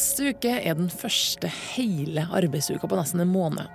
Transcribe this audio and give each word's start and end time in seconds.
Neste 0.00 0.30
uke 0.32 0.52
er 0.64 0.78
den 0.78 0.86
første 0.88 1.44
hele 1.74 2.22
arbeidsuka 2.32 2.88
på 2.88 2.96
nesten 2.96 3.20
en 3.20 3.28
måned. 3.28 3.68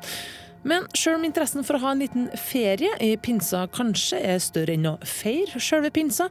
Men 0.66 0.88
sjøl 0.98 1.20
om 1.20 1.27
interessen 1.27 1.61
for 1.61 1.77
å 1.77 1.81
ha 1.84 1.91
en 1.93 2.02
liten 2.02 2.23
ferie 2.41 2.95
i 2.98 3.11
pinsa 3.21 3.67
kanskje 3.70 4.23
er 4.31 4.41
større 4.41 4.73
enn 4.73 4.88
å 4.89 4.95
feire 5.05 5.61
sjølve 5.61 5.91
pinsa, 5.93 6.25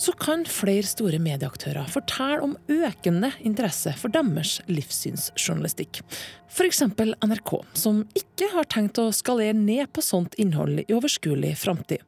så 0.00 0.14
kan 0.16 0.46
flere 0.48 0.88
store 0.88 1.20
medieaktører 1.20 1.92
fortelle 1.92 2.40
om 2.46 2.56
økende 2.72 3.34
interesse 3.44 3.92
for 4.00 4.16
deres 4.16 4.54
livssynsjournalistikk. 4.72 6.00
F.eks. 6.48 6.80
NRK, 6.88 7.54
som 7.76 8.00
ikke 8.16 8.48
har 8.56 8.72
tenkt 8.72 9.02
å 9.02 9.10
skalere 9.12 9.52
ned 9.60 9.92
på 9.92 10.08
sånt 10.08 10.40
innhold 10.40 10.86
i 10.86 10.88
overskuelig 10.96 11.52
framtid. 11.66 12.00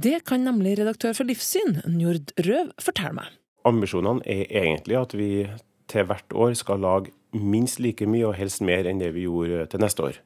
Det 0.00 0.22
kan 0.24 0.48
nemlig 0.48 0.78
redaktør 0.80 1.12
for 1.20 1.28
Livssyn, 1.28 1.82
Njord 1.84 2.32
Røv, 2.48 2.72
fortelle 2.80 3.18
meg. 3.20 3.40
Ambisjonene 3.68 4.24
er 4.24 4.46
egentlig 4.64 4.96
at 4.96 5.12
vi 5.18 5.32
til 5.88 6.06
hvert 6.08 6.34
år 6.34 6.54
skal 6.58 6.82
lage 6.84 7.12
minst 7.32 7.80
like 7.80 8.06
mye, 8.08 8.26
og 8.28 8.38
helst 8.38 8.64
mer 8.64 8.88
enn 8.88 9.00
det 9.02 9.12
vi 9.16 9.26
gjorde 9.26 9.66
til 9.72 9.82
neste 9.82 10.04
år. 10.08 10.20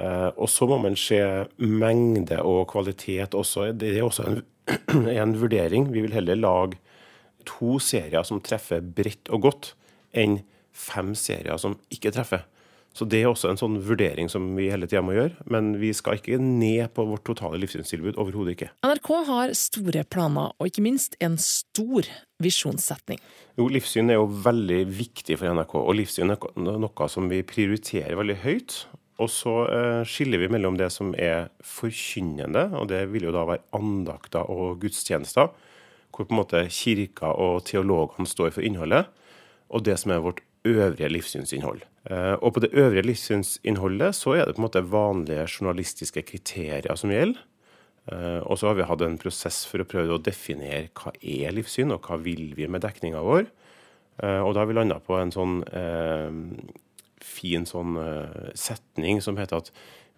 Eh, 0.00 0.30
og 0.36 0.48
så 0.48 0.66
må 0.68 0.78
man 0.82 0.96
se 0.98 1.20
mengde 1.58 2.40
og 2.42 2.66
kvalitet 2.72 3.36
også. 3.38 3.70
Det 3.76 3.92
er 3.96 4.06
også 4.06 4.28
en, 4.30 4.40
en, 5.18 5.36
vurdering. 5.40 5.90
Vi 5.92 6.04
vil 6.04 6.16
heller 6.16 6.38
lage 6.38 6.80
to 7.46 7.78
serier 7.82 8.24
som 8.26 8.40
treffer 8.40 8.80
bredt 8.80 9.30
og 9.34 9.48
godt, 9.48 9.74
enn 10.14 10.40
fem 10.72 11.14
serier 11.18 11.58
som 11.60 11.76
ikke 11.92 12.12
treffer. 12.14 12.46
Så 12.92 13.06
det 13.08 13.22
er 13.22 13.30
også 13.30 13.48
en 13.48 13.60
sånn 13.60 13.78
vurdering 13.86 14.28
som 14.28 14.50
vi 14.58 14.68
hele 14.68 14.86
tida 14.88 15.00
må 15.04 15.14
gjøre. 15.16 15.46
Men 15.52 15.72
vi 15.80 15.94
skal 15.96 16.18
ikke 16.18 16.36
ned 16.40 16.92
på 16.96 17.06
vårt 17.08 17.24
totale 17.24 17.60
livssynstilbud. 17.62 18.18
Overhodet 18.20 18.56
ikke. 18.56 18.70
NRK 18.84 19.10
har 19.30 19.54
store 19.56 20.04
planer, 20.12 20.52
og 20.58 20.68
ikke 20.68 20.84
minst 20.84 21.16
en 21.24 21.38
stor 21.40 22.08
visjonssetning. 22.42 23.20
Jo, 23.56 23.68
livssyn 23.72 24.12
er 24.12 24.20
jo 24.20 24.28
veldig 24.44 24.82
viktig 24.92 25.38
for 25.40 25.56
NRK, 25.56 25.76
og 25.80 25.96
livssyn 25.96 26.34
er 26.34 26.50
noe 26.60 27.08
som 27.12 27.32
vi 27.32 27.40
prioriterer 27.46 28.18
veldig 28.20 28.38
høyt. 28.44 28.76
Og 29.22 29.28
så 29.30 29.56
eh, 29.70 30.02
skiller 30.08 30.40
vi 30.42 30.52
mellom 30.52 30.76
det 30.80 30.88
som 30.92 31.12
er 31.16 31.50
forkynnende, 31.64 32.70
og 32.76 32.88
det 32.92 33.04
vil 33.12 33.28
jo 33.28 33.34
da 33.34 33.44
være 33.48 33.64
andakter 33.76 34.48
og 34.52 34.80
gudstjenester, 34.82 35.52
hvor 36.12 36.28
på 36.28 36.34
en 36.34 36.40
måte 36.42 36.64
kirka 36.72 37.30
og 37.40 37.62
teologene 37.68 38.28
står 38.28 38.52
for 38.56 38.66
innholdet, 38.66 39.06
og 39.72 39.84
det 39.86 39.96
som 40.00 40.12
er 40.12 40.24
vårt 40.24 40.42
øvrige 40.68 41.10
livssynsinnhold. 41.10 41.82
Eh, 42.10 42.34
og 42.42 42.54
på 42.54 42.62
det 42.64 42.72
øvrige 42.72 43.06
livssynsinnholdet 43.06 44.14
så 44.14 44.36
er 44.36 44.44
det 44.44 44.56
på 44.56 44.62
en 44.62 44.66
måte 44.66 44.84
vanlige 44.92 45.46
journalistiske 45.48 46.22
kriterier 46.22 46.94
som 46.98 47.10
gjelder. 47.10 47.40
Eh, 48.12 48.40
og 48.42 48.58
så 48.58 48.70
har 48.70 48.78
vi 48.78 48.86
hatt 48.86 49.02
en 49.06 49.18
prosess 49.18 49.62
for 49.66 49.82
å 49.82 49.88
prøve 49.88 50.16
å 50.16 50.22
definere 50.22 50.90
hva 50.98 51.14
er 51.22 51.54
livssyn, 51.54 51.94
og 51.94 52.06
hva 52.06 52.18
vil 52.22 52.54
vi 52.58 52.66
med 52.66 52.82
dekninga 52.82 53.22
vår. 53.22 53.50
Og 54.22 54.50
da 54.52 54.60
har 54.60 54.68
vi 54.68 54.74
landa 54.76 54.98
på 55.00 55.16
en 55.16 55.30
sånn 55.32 55.54
fin 57.24 57.64
sånn 57.66 57.96
setning 58.54 59.22
som 59.24 59.38
heter 59.40 59.62
at 59.62 59.70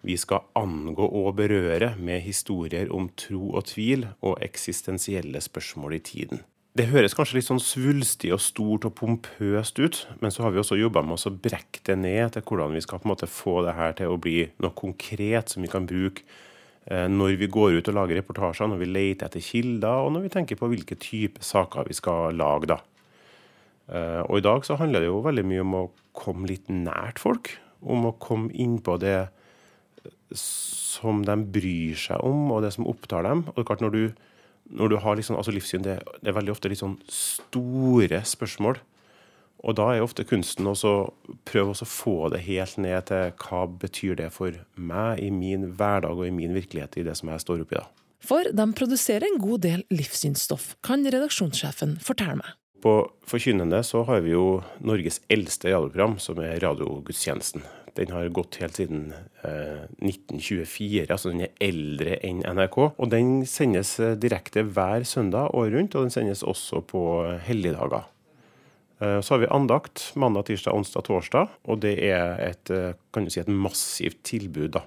vi 0.05 0.17
skal 0.19 0.43
angå 0.53 1.07
og 1.07 1.37
berøre 1.39 1.93
med 1.97 2.21
historier 2.21 2.91
om 2.93 3.07
tro 3.17 3.55
og 3.55 3.65
tvil 3.71 4.03
og 4.19 4.43
eksistensielle 4.45 5.41
spørsmål 5.41 5.97
i 5.97 6.01
tiden. 6.11 6.43
Det 6.75 6.89
høres 6.89 7.13
kanskje 7.15 7.37
litt 7.37 7.47
sånn 7.47 7.61
svulstig 7.63 8.33
og 8.35 8.41
stort 8.43 8.83
og 8.83 8.97
pompøst 8.97 9.77
ut, 9.79 9.99
men 10.19 10.33
så 10.33 10.43
har 10.43 10.51
vi 10.51 10.59
også 10.59 10.75
jobba 10.75 11.05
med 11.07 11.15
å 11.15 11.31
brekke 11.31 11.79
det 11.87 11.95
ned 12.01 12.33
til 12.35 12.43
hvordan 12.43 12.75
vi 12.75 12.81
skal 12.83 12.99
på 12.99 13.07
en 13.07 13.13
måte 13.13 13.29
få 13.31 13.61
det 13.63 13.77
her 13.77 13.95
til 13.95 14.11
å 14.11 14.17
bli 14.19 14.41
noe 14.59 14.75
konkret 14.75 15.53
som 15.53 15.63
vi 15.63 15.69
kan 15.71 15.87
bruke 15.87 16.25
eh, 16.91 17.05
når 17.07 17.37
vi 17.39 17.47
går 17.47 17.77
ut 17.77 17.91
og 17.93 17.95
lager 17.95 18.19
reportasjer, 18.19 18.67
når 18.67 18.83
vi 18.83 18.89
leter 18.91 19.29
etter 19.29 19.45
kilder, 19.45 20.03
og 20.03 20.11
når 20.17 20.25
vi 20.25 20.33
tenker 20.35 20.59
på 20.59 20.67
hvilke 20.73 20.99
type 20.99 21.47
saker 21.47 21.87
vi 21.87 21.95
skal 21.95 22.35
lage. 22.35 22.73
da. 22.73 22.81
Eh, 23.87 24.21
og 24.25 24.41
i 24.41 24.43
dag 24.43 24.67
så 24.67 24.75
handler 24.75 25.05
det 25.05 25.13
jo 25.13 25.23
veldig 25.23 25.47
mye 25.47 25.63
om 25.63 25.79
å 25.79 25.85
komme 26.11 26.51
litt 26.51 26.67
nært 26.67 27.23
folk. 27.23 27.53
Om 27.87 28.09
å 28.11 28.15
komme 28.19 28.51
inn 28.51 28.81
på 28.83 28.97
det 28.99 29.29
som 30.35 31.23
de 31.23 31.39
bryr 31.55 31.95
seg 32.03 32.19
om, 32.19 32.49
og 32.51 32.67
det 32.67 32.75
som 32.75 32.91
opptar 32.91 33.23
dem. 33.23 33.47
Og 33.47 33.55
det 33.55 33.63
er 33.63 33.71
klart 33.71 33.87
når 33.87 33.95
du, 33.95 34.03
når 34.69 34.91
du 34.91 34.97
har 35.01 35.17
liksom, 35.17 35.37
altså 35.37 35.53
livssyn, 35.53 35.83
det, 35.85 35.99
det, 36.21 36.29
er 36.29 36.37
veldig 36.37 36.53
ofte 36.55 36.71
litt 36.71 36.81
sånn 36.81 36.97
store 37.11 38.21
spørsmål. 38.25 38.79
Og 39.65 39.77
da 39.79 39.87
er 39.91 40.03
ofte 40.05 40.25
kunsten 40.27 40.67
å 40.69 40.75
prøve 41.47 41.73
å 41.73 41.87
få 41.89 42.29
det 42.33 42.43
helt 42.45 42.77
ned 42.81 43.07
til 43.09 43.31
hva 43.41 43.63
betyr 43.81 44.17
det 44.19 44.29
for 44.35 44.57
meg 44.77 45.23
i 45.23 45.31
min 45.33 45.71
hverdag 45.77 46.17
og 46.17 46.27
i 46.27 46.33
min 46.33 46.53
virkelighet, 46.53 46.99
i 46.99 47.05
det 47.07 47.15
som 47.17 47.31
jeg 47.31 47.45
står 47.45 47.63
oppi 47.65 47.79
da. 47.79 47.87
For 48.25 48.49
de 48.57 48.65
produserer 48.77 49.27
en 49.27 49.41
god 49.41 49.65
del 49.65 49.85
livssynsstoff, 49.93 50.73
kan 50.85 51.05
redaksjonssjefen 51.05 51.97
fortelle 52.03 52.39
meg. 52.41 52.53
På 52.83 53.11
Forkynnende 53.25 53.81
så 53.83 54.03
har 54.05 54.21
vi 54.25 54.35
jo 54.35 54.61
Norges 54.85 55.21
eldste 55.31 55.71
radioprogram, 55.73 56.19
som 56.21 56.39
er 56.43 56.59
Radiogudstjenesten. 56.61 57.63
Den 57.95 58.11
har 58.11 58.27
gått 58.35 58.57
helt 58.59 58.75
siden 58.75 59.13
eh, 59.47 59.85
1924, 60.03 61.05
altså 61.07 61.31
den 61.31 61.45
er 61.45 61.53
eldre 61.63 62.17
enn 62.27 62.43
NRK. 62.43 62.77
Og 62.91 63.07
den 63.13 63.37
sendes 63.47 63.95
eh, 64.03 64.17
direkte 64.19 64.65
hver 64.67 65.07
søndag 65.07 65.55
året 65.55 65.77
rundt, 65.77 65.95
og 65.95 66.09
den 66.09 66.13
sendes 66.13 66.43
også 66.43 66.83
på 66.91 67.05
helligdager. 67.47 68.09
Eh, 68.99 69.21
så 69.21 69.33
har 69.33 69.39
vi 69.39 69.47
andakt 69.47 70.11
mandag, 70.15 70.45
tirsdag, 70.45 70.75
onsdag, 70.75 71.07
torsdag, 71.07 71.55
og 71.67 71.79
det 71.83 71.95
er 72.07 72.39
et, 72.39 72.69
eh, 72.71 72.93
kan 73.13 73.25
du 73.25 73.29
si, 73.31 73.39
et 73.39 73.47
massivt 73.47 74.23
tilbud. 74.23 74.71
da. 74.71 74.83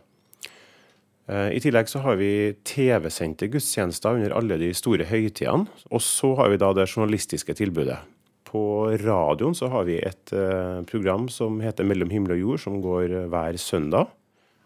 Eh, 1.29 1.51
I 1.53 1.61
tillegg 1.61 1.91
så 1.91 2.01
har 2.05 2.17
vi 2.17 2.55
TV-sendte 2.65 3.51
gudstjenester 3.53 4.17
under 4.17 4.33
alle 4.37 4.57
de 4.61 4.71
store 4.77 5.05
høytidene. 5.09 5.69
Og 5.93 6.03
så 6.05 6.33
har 6.39 6.53
vi 6.53 6.61
da 6.61 6.73
det 6.77 6.89
journalistiske 6.89 7.57
tilbudet. 7.59 7.99
På 8.49 8.89
radioen 8.97 9.57
så 9.57 9.69
har 9.69 9.85
vi 9.85 9.99
et 10.01 10.33
uh, 10.33 10.81
program 10.89 11.27
som 11.29 11.59
heter 11.61 11.85
Mellom 11.85 12.09
himmel 12.09 12.33
og 12.33 12.41
jord, 12.41 12.63
som 12.63 12.79
går 12.81 13.13
uh, 13.13 13.27
hver 13.29 13.59
søndag. 13.61 14.09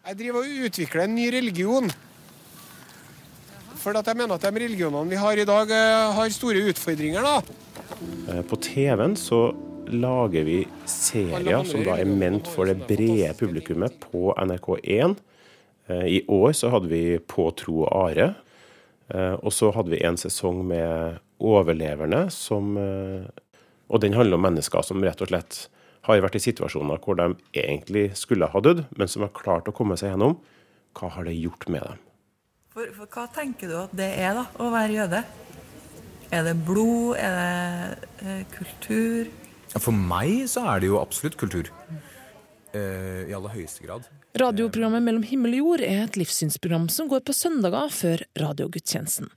Jeg 0.06 0.21
driver 0.21 0.45
og 0.45 0.69
utvikler 0.69 1.03
en 1.03 1.17
ny 1.17 1.25
religion. 1.34 1.91
For 3.83 3.99
jeg 3.99 4.15
mener 4.15 4.37
at 4.37 4.47
de 4.47 4.62
religionene 4.62 5.11
vi 5.11 5.19
har 5.19 5.34
i 5.34 5.47
dag, 5.49 5.75
har 6.15 6.31
store 6.31 6.62
utfordringer. 6.71 7.27
da. 7.27 8.39
På 8.47 8.55
TV-en 8.62 9.19
så 9.19 9.49
lager 9.91 10.47
vi 10.47 10.61
serier 10.87 11.67
som 11.67 11.83
da 11.83 11.99
er 11.99 12.06
ment 12.06 12.47
for 12.47 12.71
det 12.71 12.87
brede 12.87 13.34
publikummet 13.41 13.99
på 14.06 14.31
NRK1. 14.39 15.19
Eh, 15.92 16.06
I 16.19 16.22
år 16.32 16.53
så 16.56 16.72
hadde 16.72 16.91
vi 16.92 17.19
På 17.19 17.50
tro 17.56 17.84
og 17.84 17.92
are. 17.92 18.32
Eh, 19.12 19.36
og 19.38 19.53
så 19.53 19.70
hadde 19.76 19.92
vi 19.92 20.03
en 20.06 20.19
sesong 20.20 20.62
med 20.66 21.20
overleverne 21.42 22.26
som 22.32 22.76
eh, 22.78 23.28
Og 23.92 24.00
den 24.00 24.16
handler 24.16 24.38
om 24.38 24.47
mennesker 24.47 24.84
som 24.86 25.04
rett 25.04 25.20
og 25.20 25.28
slett 25.28 25.66
har 26.06 26.22
vært 26.25 26.38
i 26.38 26.42
situasjoner 26.42 26.98
hvor 27.02 27.14
de 27.19 27.28
egentlig 27.54 28.08
skulle 28.19 28.48
ha 28.50 28.60
dødd, 28.64 28.86
men 28.98 29.10
som 29.10 29.22
har 29.22 29.34
klart 29.36 29.69
å 29.70 29.75
komme 29.76 29.94
seg 30.00 30.10
gjennom. 30.10 30.38
Hva 30.98 31.12
har 31.14 31.28
det 31.28 31.36
gjort 31.36 31.69
med 31.70 31.84
dem? 31.86 32.00
For, 32.72 32.88
for 32.97 33.12
Hva 33.12 33.28
tenker 33.31 33.70
du 33.70 33.76
at 33.78 33.92
det 33.94 34.08
er, 34.19 34.32
da, 34.34 34.47
å 34.58 34.70
være 34.72 34.97
jøde? 34.97 35.20
Er 36.32 36.47
det 36.48 36.56
blod? 36.64 37.20
Er 37.20 37.36
det 37.36 38.08
eh, 38.25 38.42
kultur? 38.54 39.31
For 39.76 39.92
meg 39.92 40.48
så 40.50 40.64
er 40.72 40.82
det 40.82 40.91
jo 40.91 40.98
absolutt 41.00 41.36
kultur. 41.41 41.69
Eh, 42.72 43.28
I 43.28 43.36
aller 43.36 43.52
høyeste 43.52 43.84
grad. 43.84 44.08
Radioprogrammet 44.41 45.04
Mellom 45.04 45.25
himmel 45.28 45.59
og 45.59 45.60
jord 45.60 45.82
er 45.84 46.06
et 46.06 46.15
livssynsprogram 46.16 46.87
som 46.93 47.09
går 47.10 47.20
på 47.26 47.34
søndager 47.37 47.91
før 47.93 48.22
radiogudstjenesten. 48.41 49.28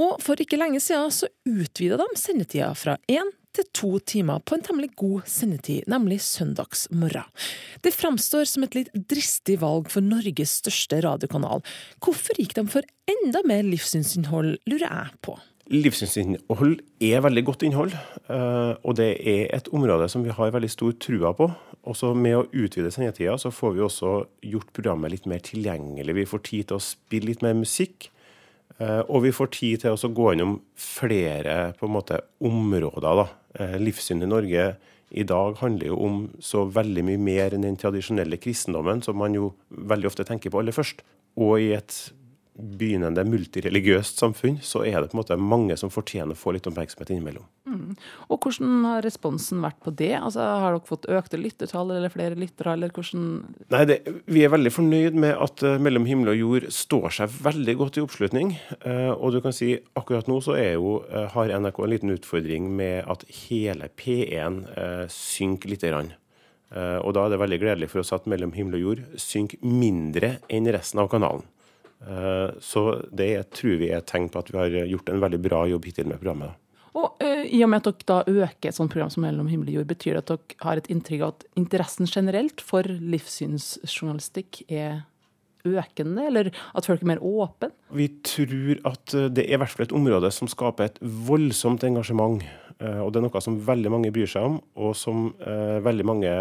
Og 0.00 0.22
for 0.24 0.40
ikke 0.40 0.56
lenge 0.60 0.80
siden 0.80 1.12
så 1.12 1.28
utvida 1.44 1.98
de 2.00 2.06
sendetida 2.16 2.70
fra 2.78 2.96
én 3.12 3.28
til 3.58 3.68
to 3.76 3.90
timer 4.08 4.40
på 4.46 4.56
en 4.56 4.64
temmelig 4.64 4.94
god 4.96 5.28
sendetid, 5.28 5.84
nemlig 5.90 6.20
søndagsmorgen. 6.24 7.28
Det 7.84 7.92
framstår 7.92 8.48
som 8.48 8.64
et 8.64 8.78
litt 8.78 8.92
dristig 9.10 9.58
valg 9.60 9.90
for 9.92 10.04
Norges 10.04 10.56
største 10.62 11.02
radiokanal. 11.04 11.64
Hvorfor 12.04 12.40
gikk 12.40 12.56
de 12.56 12.64
for 12.72 12.88
enda 13.10 13.44
mer 13.48 13.68
livssynsinnhold, 13.68 14.56
lurer 14.68 14.88
jeg 14.88 15.22
på. 15.28 15.36
Livssynsinnhold 15.68 16.78
er 17.04 17.20
veldig 17.20 17.42
godt 17.44 17.64
innhold, 17.66 17.92
eh, 18.32 18.74
og 18.80 18.94
det 18.96 19.08
er 19.20 19.50
et 19.52 19.66
område 19.76 20.06
som 20.08 20.22
vi 20.24 20.32
har 20.32 20.54
veldig 20.54 20.70
stor 20.72 20.94
trua 20.96 21.34
på. 21.36 21.50
Også 21.88 22.14
med 22.16 22.36
å 22.38 22.46
utvide 22.56 22.92
sendetida 22.92 23.36
så 23.40 23.52
får 23.52 23.74
vi 23.76 23.84
også 23.84 24.12
gjort 24.48 24.72
programmet 24.72 25.12
litt 25.12 25.28
mer 25.28 25.42
tilgjengelig. 25.44 26.14
Vi 26.16 26.28
får 26.30 26.42
tid 26.48 26.70
til 26.70 26.78
å 26.78 26.84
spille 26.84 27.28
litt 27.28 27.44
mer 27.44 27.58
musikk. 27.58 28.08
Eh, 28.78 29.02
og 29.10 29.26
vi 29.26 29.34
får 29.34 29.52
tid 29.58 29.84
til 29.84 29.96
å 29.96 30.12
gå 30.14 30.32
gjennom 30.32 30.58
flere 30.78 31.74
måte, 31.84 32.22
områder. 32.40 33.22
Da. 33.22 33.26
Eh, 33.58 33.76
livssyn 33.82 34.24
i 34.24 34.30
Norge 34.30 34.70
i 35.10 35.24
dag 35.24 35.56
handler 35.60 35.90
jo 35.92 36.00
om 36.04 36.18
så 36.40 36.64
veldig 36.68 37.04
mye 37.10 37.20
mer 37.20 37.56
enn 37.56 37.64
den 37.64 37.76
tradisjonelle 37.80 38.40
kristendommen, 38.40 39.02
som 39.04 39.16
man 39.20 39.36
jo 39.36 39.52
veldig 39.68 40.08
ofte 40.08 40.24
tenker 40.28 40.52
på 40.52 40.62
aller 40.62 40.76
først. 40.76 41.04
Og 41.36 41.60
i 41.60 41.72
et 41.76 41.96
begynnende 42.58 43.22
multireligiøst 43.28 44.18
samfunn, 44.18 44.58
så 44.64 44.82
er 44.86 44.98
det 44.98 45.12
på 45.12 45.16
en 45.16 45.20
måte 45.20 45.36
mange 45.38 45.76
som 45.78 45.92
fortjener 45.94 46.34
å 46.34 46.38
få 46.38 46.56
litt 46.56 46.66
oppmerksomhet 46.66 47.12
innimellom. 47.14 47.46
Mm. 47.68 47.94
Og 48.32 48.42
Hvordan 48.42 48.86
har 48.86 49.04
responsen 49.06 49.60
vært 49.62 49.78
på 49.84 49.92
det? 49.94 50.14
Altså, 50.18 50.42
Har 50.42 50.74
dere 50.74 50.88
fått 50.88 51.06
økte 51.06 51.38
lyttertall 51.38 51.92
eller 51.94 52.10
flere 52.12 52.38
lyttere? 52.38 52.72
eller 52.72 52.90
hvordan... 52.90 53.28
Nei, 53.70 53.84
det, 53.86 53.98
Vi 54.26 54.42
er 54.44 54.52
veldig 54.52 54.72
fornøyd 54.74 55.18
med 55.18 55.36
at 55.36 55.62
uh, 55.62 55.76
Mellom 55.78 56.08
himmel 56.08 56.32
og 56.34 56.40
jord 56.40 56.68
står 56.74 57.08
seg 57.20 57.36
veldig 57.44 57.74
godt 57.78 57.98
i 57.98 58.04
oppslutning. 58.04 58.54
Uh, 58.82 59.12
og 59.14 59.36
du 59.36 59.40
kan 59.44 59.54
si 59.54 59.76
akkurat 59.98 60.30
nå 60.30 60.40
så 60.44 60.56
er 60.58 60.72
jo, 60.78 60.98
uh, 61.12 61.28
har 61.34 61.52
NRK 61.54 61.82
en 61.84 61.92
liten 61.92 62.14
utfordring 62.14 62.70
med 62.74 63.04
at 63.06 63.22
hele 63.46 63.90
P1 63.98 64.64
synker 65.12 65.70
lite 65.70 65.92
grann. 65.92 66.10
Og 66.68 67.14
da 67.16 67.24
er 67.24 67.32
det 67.32 67.38
veldig 67.40 67.58
gledelig 67.62 67.88
for 67.92 68.02
oss 68.02 68.12
at 68.12 68.26
Mellom 68.28 68.52
himmel 68.52 68.76
og 68.76 68.82
jord 68.82 69.04
synker 69.20 69.62
mindre 69.64 70.34
enn 70.52 70.68
resten 70.74 71.00
av 71.00 71.08
kanalen. 71.12 71.46
Eh, 72.06 72.50
så 72.60 72.84
det 73.10 73.50
tror 73.56 73.78
vi 73.80 73.90
er 73.90 74.00
et 74.00 74.08
tegn 74.08 74.28
på 74.30 74.40
at 74.40 74.50
vi 74.52 74.58
har 74.60 74.78
gjort 74.92 75.10
en 75.10 75.22
veldig 75.24 75.40
bra 75.42 75.64
jobb 75.70 75.88
hittil 75.88 76.08
med 76.10 76.20
programmet. 76.22 76.54
Og 76.98 77.20
uh, 77.22 77.44
I 77.44 77.60
og 77.62 77.70
med 77.70 77.84
at 77.84 78.00
dere 78.00 78.06
da 78.08 78.46
øker 78.46 78.70
et 78.70 78.74
sånt 78.74 78.90
program 78.90 79.10
som 79.12 79.22
Mellom 79.22 79.50
himmel 79.50 79.68
og 79.70 79.76
jord, 79.76 79.90
betyr 79.90 80.16
det 80.16 80.22
at 80.24 80.30
dere 80.32 80.64
har 80.64 80.80
et 80.80 80.88
inntrykk 80.90 81.22
av 81.22 81.34
at 81.34 81.44
interessen 81.60 82.08
generelt 82.10 82.62
for 82.64 82.86
livssynsjournalistikk 82.86 84.64
er 84.66 85.04
økende, 85.68 86.24
eller 86.30 86.48
at 86.48 86.86
folk 86.88 87.02
er 87.02 87.10
mer 87.10 87.22
åpne? 87.22 87.70
Vi 87.94 88.08
tror 88.24 88.80
at 88.88 89.14
det 89.34 89.44
er 89.44 89.58
i 89.58 89.60
hvert 89.60 89.74
fall 89.74 89.88
et 89.88 89.94
område 89.98 90.30
som 90.32 90.50
skaper 90.50 90.88
et 90.88 90.98
voldsomt 91.02 91.84
engasjement. 91.84 92.40
Og 92.78 93.10
det 93.12 93.20
er 93.20 93.26
noe 93.26 93.42
som 93.42 93.58
veldig 93.66 93.90
mange 93.92 94.12
bryr 94.14 94.30
seg 94.30 94.46
om, 94.48 94.60
og 94.78 94.94
som 94.96 95.32
veldig 95.84 96.06
mange 96.08 96.32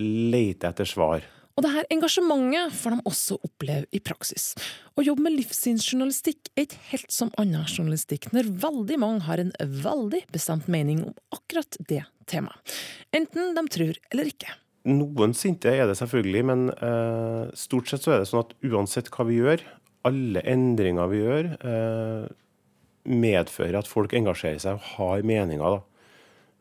leter 0.00 0.72
etter 0.72 0.88
svar. 0.88 1.24
Og 1.56 1.64
det 1.64 1.72
her 1.72 1.86
engasjementet 1.94 2.74
får 2.76 2.92
de 2.92 3.04
også 3.08 3.38
oppleve 3.46 3.88
i 3.96 4.00
praksis. 4.04 4.50
Å 4.92 5.04
jobbe 5.04 5.24
med 5.24 5.38
livssynsjournalistikk 5.38 6.50
er 6.52 6.66
ikke 6.66 6.82
helt 6.90 7.14
som 7.14 7.32
annen 7.40 7.64
journalistikk, 7.64 8.28
når 8.36 8.50
veldig 8.60 8.98
mange 9.00 9.24
har 9.24 9.40
en 9.40 9.54
veldig 9.60 10.26
bestemt 10.34 10.68
mening 10.68 11.00
om 11.06 11.16
akkurat 11.32 11.80
det 11.88 12.02
temaet. 12.28 12.76
Enten 13.16 13.56
de 13.56 13.64
tror 13.72 13.96
eller 14.12 14.28
ikke. 14.34 14.52
Noen 14.86 15.32
sinte 15.34 15.72
er 15.72 15.88
det 15.88 15.96
selvfølgelig, 15.98 16.44
men 16.46 16.68
eh, 16.76 17.48
stort 17.58 17.88
sett 17.90 18.04
så 18.04 18.14
er 18.14 18.22
det 18.22 18.28
sånn 18.30 18.44
at 18.44 18.52
uansett 18.68 19.08
hva 19.14 19.24
vi 19.26 19.40
gjør, 19.40 19.64
alle 20.06 20.44
endringer 20.46 21.08
vi 21.10 21.24
gjør, 21.24 21.48
eh, 21.56 22.28
medfører 23.06 23.80
at 23.80 23.90
folk 23.90 24.12
engasjerer 24.14 24.60
seg 24.62 24.76
og 24.76 24.92
har 24.92 25.24
meninger. 25.26 25.80
da. 25.80 25.95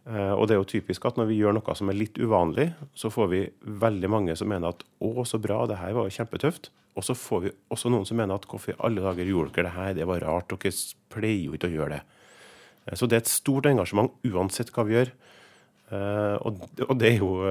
Eh, 0.05 0.33
og 0.37 0.45
det 0.45 0.55
er 0.55 0.59
jo 0.61 0.69
typisk 0.69 1.05
at 1.09 1.17
når 1.17 1.31
vi 1.31 1.39
gjør 1.39 1.55
noe 1.57 1.75
som 1.77 1.89
er 1.89 1.97
litt 1.97 2.19
uvanlig, 2.21 2.69
så 2.97 3.09
får 3.13 3.29
vi 3.31 3.41
veldig 3.83 4.09
mange 4.13 4.35
som 4.37 4.49
mener 4.51 4.75
at 4.75 4.83
'å, 5.01 5.25
så 5.25 5.41
bra, 5.41 5.65
det 5.65 5.81
her 5.81 5.93
var 5.93 6.05
jo 6.05 6.17
kjempetøft'. 6.17 6.69
Og 6.95 7.03
så 7.03 7.15
får 7.17 7.41
vi 7.41 7.51
også 7.71 7.89
noen 7.89 8.05
som 8.05 8.17
mener 8.17 8.35
at 8.35 8.45
'hvorfor 8.45 8.73
i 8.73 8.79
alle 8.79 9.01
dager 9.01 9.25
gjorde 9.25 9.53
dere 9.53 9.63
det 9.63 9.73
her, 9.73 9.93
det 9.93 10.07
var 10.07 10.19
rart', 10.19 10.47
dere 10.47 10.71
pleier 11.09 11.45
jo 11.45 11.53
ikke 11.53 11.69
å 11.69 11.75
gjøre 11.75 11.89
det'. 11.89 12.03
Eh, 12.87 12.95
så 12.95 13.07
det 13.07 13.13
er 13.13 13.23
et 13.25 13.27
stort 13.27 13.65
engasjement 13.65 14.11
uansett 14.23 14.71
hva 14.71 14.85
vi 14.85 14.93
gjør. 14.93 15.11
Eh, 15.91 16.37
og 16.41 16.97
det 16.97 17.13
er 17.13 17.17
jo 17.17 17.41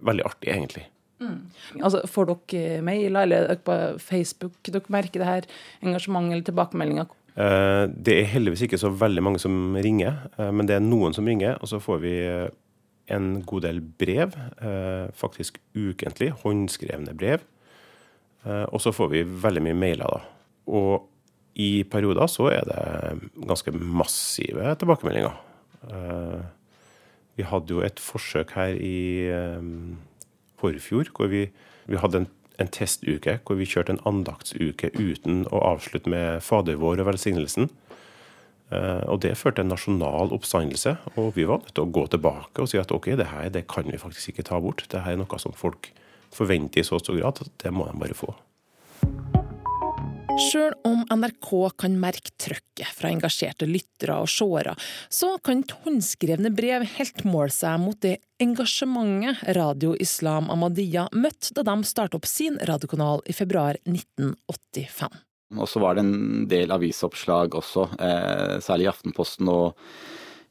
veldig 0.00 0.24
artig, 0.24 0.48
egentlig. 0.48 0.86
Mm. 1.20 1.50
Altså, 1.80 2.02
Får 2.08 2.26
dere 2.48 2.82
mailer 2.82 3.22
eller 3.22 3.56
på 3.56 3.98
Facebook 4.00 4.52
dere 4.62 4.82
merker 4.88 5.20
det 5.20 5.28
her 5.28 5.42
engasjementet 5.82 6.32
eller 6.32 6.48
tilbakemeldinger? 6.48 7.06
Eh, 7.32 7.84
det 7.88 8.16
er 8.18 8.28
heldigvis 8.28 8.66
ikke 8.66 8.80
så 8.80 8.90
veldig 8.92 9.22
mange 9.24 9.40
som 9.40 9.76
ringer, 9.80 10.26
eh, 10.36 10.50
men 10.52 10.68
det 10.68 10.76
er 10.76 10.84
noen 10.84 11.16
som 11.16 11.28
ringer. 11.28 11.56
Og 11.62 11.70
så 11.70 11.80
får 11.82 12.02
vi 12.04 12.16
eh, 12.26 12.48
en 13.12 13.40
god 13.48 13.64
del 13.64 13.80
brev, 13.82 14.36
faktisk 15.18 15.58
ukentlig, 15.74 16.30
håndskrevne 16.44 17.12
brev. 17.18 17.42
Og 18.46 18.78
så 18.80 18.92
får 18.94 19.10
vi 19.10 19.24
veldig 19.26 19.62
mye 19.66 19.76
mailer, 19.76 20.06
da. 20.06 20.20
Og 20.70 21.08
i 21.60 21.82
perioder 21.82 22.30
så 22.30 22.46
er 22.54 22.62
det 22.70 23.42
ganske 23.42 23.74
massive 23.74 24.70
tilbakemeldinger. 24.80 25.34
Vi 27.36 27.48
hadde 27.50 27.74
jo 27.74 27.82
et 27.84 28.00
forsøk 28.00 28.54
her 28.56 28.78
i 28.78 29.28
forfjor 30.62 31.10
hvor 31.12 31.28
vi, 31.34 31.48
vi 31.90 32.00
hadde 32.00 32.22
en 32.22 32.30
en 32.60 32.70
testuke 32.72 33.38
hvor 33.46 33.58
vi 33.58 33.68
kjørte 33.68 33.96
en 33.96 34.04
andaktsuke 34.08 34.92
uten 34.98 35.46
å 35.52 35.62
avslutte 35.72 36.10
med 36.12 36.42
Fader 36.44 36.78
vår 36.80 37.02
og 37.02 37.08
velsignelsen. 37.12 37.70
Eh, 38.72 39.02
og 39.08 39.20
Det 39.24 39.36
førte 39.36 39.60
til 39.60 39.66
en 39.66 39.74
nasjonal 39.74 40.32
oppstandelse, 40.36 40.96
og 41.16 41.34
vi 41.36 41.46
var 41.48 41.62
nødt 41.64 41.74
til 41.74 41.84
å 41.84 41.92
gå 41.92 42.06
tilbake 42.12 42.64
og 42.64 42.70
si 42.70 42.80
at 42.80 42.92
ok, 42.92 43.12
det 43.20 43.30
her 43.32 43.50
det 43.52 43.66
kan 43.68 43.88
vi 43.88 44.00
faktisk 44.00 44.32
ikke 44.32 44.48
ta 44.48 44.60
bort. 44.60 44.86
Det 44.88 45.04
her 45.04 45.16
er 45.16 45.22
noe 45.22 45.42
som 45.42 45.52
folk 45.52 45.92
forventer 46.32 46.80
i 46.80 46.86
så 46.88 47.00
stor 47.02 47.18
grad 47.18 47.44
at 47.44 47.52
det 47.62 47.72
må 47.74 47.88
de 47.90 47.98
bare 48.00 48.16
få. 48.16 48.32
Sjøl 50.40 50.72
om 50.88 51.02
NRK 51.12 51.50
kan 51.76 51.96
merke 52.00 52.32
trøkket 52.40 52.88
fra 52.96 53.10
engasjerte 53.12 53.66
lyttere 53.68 54.16
og 54.22 54.30
seere, 54.32 54.72
så 55.12 55.34
kan 55.44 55.60
håndskrevne 55.84 56.52
brev 56.56 56.86
helt 56.94 57.20
måle 57.28 57.52
seg 57.52 57.76
mot 57.82 57.98
det 58.00 58.16
engasjementet 58.40 59.42
Radio 59.58 59.92
Islam 60.00 60.48
Ahmadiyya 60.52 61.08
møtte 61.12 61.52
da 61.58 61.66
de 61.68 61.76
startet 61.88 62.16
opp 62.16 62.28
sin 62.30 62.56
radiokanal 62.64 63.20
i 63.28 63.36
februar 63.36 63.76
1985. 63.84 65.20
Og 65.52 65.68
så 65.68 65.84
var 65.84 65.98
det 65.98 66.06
en 66.06 66.48
del 66.48 66.72
avisoppslag 66.72 67.52
også, 67.60 67.90
eh, 68.00 68.56
særlig 68.64 68.88
i 68.88 68.92
Aftenposten 68.94 69.52
og 69.52 69.76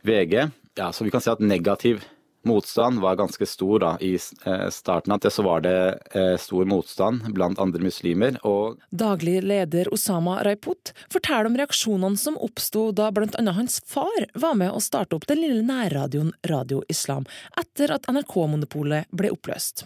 VG. 0.06 0.52
Ja, 0.78 0.92
så 0.92 1.04
vi 1.04 1.12
kan 1.12 1.22
si 1.22 1.34
at 1.34 1.42
negativ 1.42 2.06
motstand 2.48 3.02
var 3.02 3.16
ganske 3.20 3.46
stor 3.46 3.80
da, 3.80 3.92
i 4.00 4.14
eh, 4.16 4.70
starten. 4.70 5.14
At 5.14 5.26
det 5.26 5.32
så 5.34 5.44
var 5.46 5.64
det 5.66 5.78
eh, 6.16 6.36
stor 6.42 6.66
motstand 6.70 7.28
blant 7.36 7.60
andre 7.62 7.84
muslimer. 7.84 8.38
Og 8.48 8.80
Daglig 8.90 9.40
leder 9.44 9.92
Osama 9.94 10.40
Raiput 10.46 10.94
forteller 11.14 11.52
om 11.52 11.58
reaksjonene 11.60 12.20
som 12.20 12.40
oppsto 12.42 12.90
da 12.96 13.12
bl.a. 13.14 13.44
hans 13.58 13.82
far 13.88 14.28
var 14.34 14.58
med 14.60 14.74
å 14.74 14.82
starte 14.84 15.18
opp 15.18 15.28
den 15.30 15.44
lille 15.44 15.66
nærradioen 15.66 16.34
Radio 16.50 16.82
Islam, 16.90 17.28
etter 17.60 17.94
at 17.96 18.10
NRK-monopolet 18.12 19.12
ble 19.16 19.34
oppløst. 19.34 19.86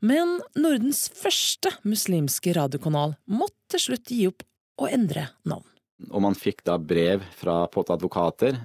Men 0.00 0.38
Nordens 0.58 1.06
første 1.14 1.72
muslimske 1.86 2.54
radiokanal 2.56 3.16
måtte 3.30 3.74
til 3.74 3.88
slutt 3.88 4.10
gi 4.12 4.26
opp 4.30 4.44
og 4.80 4.90
endre 4.92 5.28
navn. 5.48 5.66
Og 6.10 6.20
man 6.24 6.36
fikk 6.36 6.64
da 6.66 6.76
brev 6.78 7.22
fra 7.38 7.64
advokater 7.66 8.58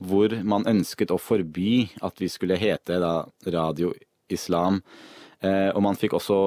hvor 0.00 0.32
man 0.44 0.66
ønsket 0.68 1.12
å 1.12 1.20
forby 1.20 1.90
at 2.04 2.20
vi 2.20 2.28
skulle 2.32 2.58
hete 2.60 2.98
da 3.02 3.14
Radio 3.52 3.92
Islam. 4.32 4.80
Eh, 5.40 5.68
og 5.74 5.82
man 5.84 5.98
fikk 5.98 6.16
også 6.18 6.38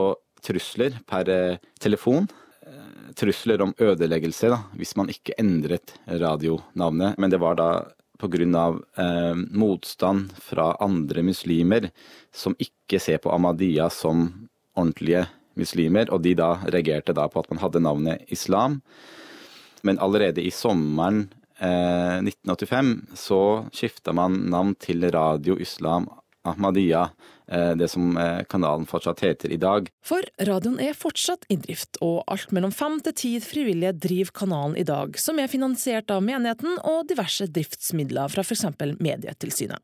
trusler 0.43 0.97
per 1.09 1.29
eh, 1.29 1.59
telefon. 1.81 2.27
Eh, 2.65 3.11
trusler 3.19 3.61
om 3.61 3.75
ødeleggelse 3.77 4.51
da, 4.53 4.63
hvis 4.77 4.95
man 4.99 5.11
ikke 5.13 5.37
endret 5.41 5.95
radionavnet. 6.07 7.19
Men 7.21 7.33
det 7.33 7.41
var 7.43 7.59
da 7.59 7.69
pga. 8.23 8.79
Eh, 8.97 9.35
motstand 9.51 10.31
fra 10.39 10.73
andre 10.79 11.23
muslimer 11.23 11.89
som 12.31 12.55
ikke 12.59 12.99
ser 12.99 13.17
på 13.17 13.31
Ahmadiyya 13.33 13.89
som 13.91 14.29
ordentlige 14.75 15.27
muslimer, 15.59 16.09
og 16.09 16.23
de 16.23 16.33
da 16.33 16.55
reagerte 16.65 17.13
da 17.13 17.27
på 17.29 17.43
at 17.43 17.49
man 17.51 17.61
hadde 17.61 17.83
navnet 17.83 18.25
Islam. 18.33 18.81
Men 19.83 19.99
allerede 19.99 20.41
i 20.41 20.51
sommeren 20.51 21.27
1985 21.63 22.91
eh, 22.91 23.15
så 23.15 23.41
skifta 23.71 24.13
man 24.13 24.35
navn 24.51 24.75
til 24.75 25.05
Radio 25.11 25.55
Islam 25.61 26.09
Ahmadiyya, 26.43 27.09
eh, 27.47 27.71
det 27.79 27.87
som 27.87 28.17
eh, 28.17 28.43
kanalen 28.49 28.85
fortsatt 28.85 29.23
heter 29.23 29.51
i 29.51 29.57
dag. 29.57 29.87
For 30.03 30.25
radioen 30.43 30.79
er 30.83 30.97
fortsatt 30.97 31.47
i 31.53 31.55
drift, 31.55 31.97
og 32.03 32.23
alt 32.27 32.51
mellom 32.51 32.73
fem 32.75 32.99
til 33.05 33.15
ti 33.15 33.31
frivillige 33.43 33.93
driver 34.07 34.35
kanalen 34.43 34.75
i 34.79 34.85
dag, 34.87 35.15
som 35.19 35.39
er 35.39 35.51
finansiert 35.51 36.11
av 36.11 36.23
menigheten 36.25 36.75
og 36.83 37.07
diverse 37.11 37.47
driftsmidler 37.47 38.31
fra 38.33 38.43
f.eks. 38.43 38.67
Medietilsynet. 38.99 39.79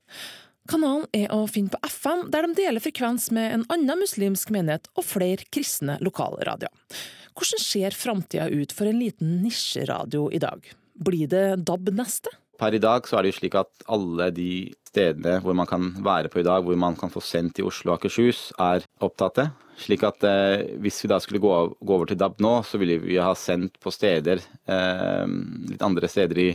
Kanalen 0.69 1.07
er 1.15 1.31
å 1.33 1.47
finne 1.49 1.71
på 1.73 1.79
FM, 1.87 2.27
der 2.29 2.45
de 2.45 2.59
deler 2.59 2.83
frekvens 2.83 3.31
med 3.33 3.55
en 3.55 3.63
annen 3.73 4.03
muslimsk 4.03 4.51
menighet 4.53 4.91
og 4.99 5.07
flere 5.07 5.47
kristne 5.49 5.95
lokalradioer. 6.03 6.99
Hvordan 7.39 7.63
ser 7.63 7.95
framtida 7.95 8.49
ut 8.51 8.75
for 8.75 8.89
en 8.89 8.99
liten 8.99 9.39
nisjeradio 9.45 10.27
i 10.35 10.43
dag? 10.43 10.67
Blir 10.99 11.29
det 11.31 11.47
DAB 11.67 11.93
neste? 11.95 12.31
Per 12.59 12.75
i 12.75 12.81
dag 12.83 13.05
så 13.07 13.17
er 13.17 13.23
det 13.23 13.31
jo 13.31 13.37
slik 13.37 13.55
at 13.55 13.85
alle 13.87 14.27
de 14.35 14.51
stedene 14.89 15.37
hvor 15.43 15.55
man 15.55 15.67
kan 15.69 15.93
være 16.03 16.31
på 16.31 16.41
i 16.41 16.47
dag, 16.47 16.65
hvor 16.65 16.75
man 16.79 16.97
kan 16.99 17.11
få 17.13 17.21
sendt 17.23 17.61
i 17.61 17.65
Oslo 17.65 17.93
og 17.93 17.99
Akershus, 17.99 18.49
er 18.59 18.83
opptatte. 19.05 19.47
Slik 19.79 20.03
at 20.03 20.25
eh, 20.27 20.75
hvis 20.83 20.99
vi 21.05 21.11
da 21.11 21.21
skulle 21.23 21.39
gå, 21.39 21.53
gå, 21.79 21.95
over 21.95 22.09
til 22.09 22.19
DAB 22.19 22.41
nå, 22.43 22.57
så 22.67 22.81
ville 22.81 22.99
vi 22.99 23.15
ha 23.21 23.31
sendt 23.37 23.79
på 23.79 23.93
steder, 23.95 24.43
eh, 24.67 25.31
litt 25.71 25.85
andre 25.85 26.11
steder 26.11 26.43
i 26.43 26.49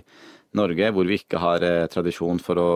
Norge, 0.60 0.90
hvor 0.92 1.08
vi 1.08 1.18
ikke 1.22 1.40
har 1.40 1.64
eh, 1.64 1.86
tradisjon 1.90 2.42
for 2.42 2.60
å 2.60 2.70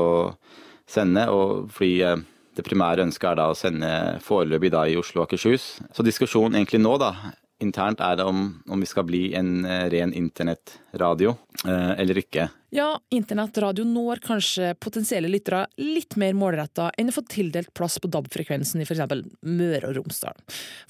sende. 0.89 1.29
og 1.29 1.69
fordi 1.75 2.01
eh, 2.07 2.25
det 2.57 2.65
primære 2.67 3.05
ønsket 3.05 3.29
er 3.31 3.39
da 3.39 3.51
å 3.53 3.59
sende 3.59 3.91
foreløpig 4.25 4.73
da 4.75 4.87
i 4.89 4.97
Oslo 4.99 5.21
og 5.21 5.29
Akershus. 5.29 5.77
Så 5.95 6.07
diskusjonen 6.07 6.57
egentlig 6.59 6.81
nå 6.83 6.97
da 6.99 7.13
internt 7.59 8.01
er 8.01 8.21
om, 8.25 8.63
om 8.67 8.81
vi 8.81 8.87
skal 8.87 9.05
bli 9.09 9.23
en 9.35 9.65
eh, 9.67 9.89
ren 9.91 10.13
internettradio 10.15 11.35
eh, 11.67 11.93
eller 12.01 12.21
ikke. 12.21 12.49
Ja, 12.75 12.91
internettradio 13.15 13.87
når 13.89 14.23
kanskje 14.25 14.75
potensielle 14.81 15.31
lyttere 15.31 15.65
litt 15.81 16.19
mer 16.21 16.37
målretta 16.39 16.91
enn 17.01 17.11
å 17.11 17.17
få 17.17 17.25
tildelt 17.31 17.73
plass 17.77 17.99
på 18.03 18.11
DAB-frekvensen 18.13 18.83
i 18.83 18.87
f.eks. 18.87 19.03
Møre 19.49 19.91
og 19.91 19.99
Romsdal. 19.99 20.39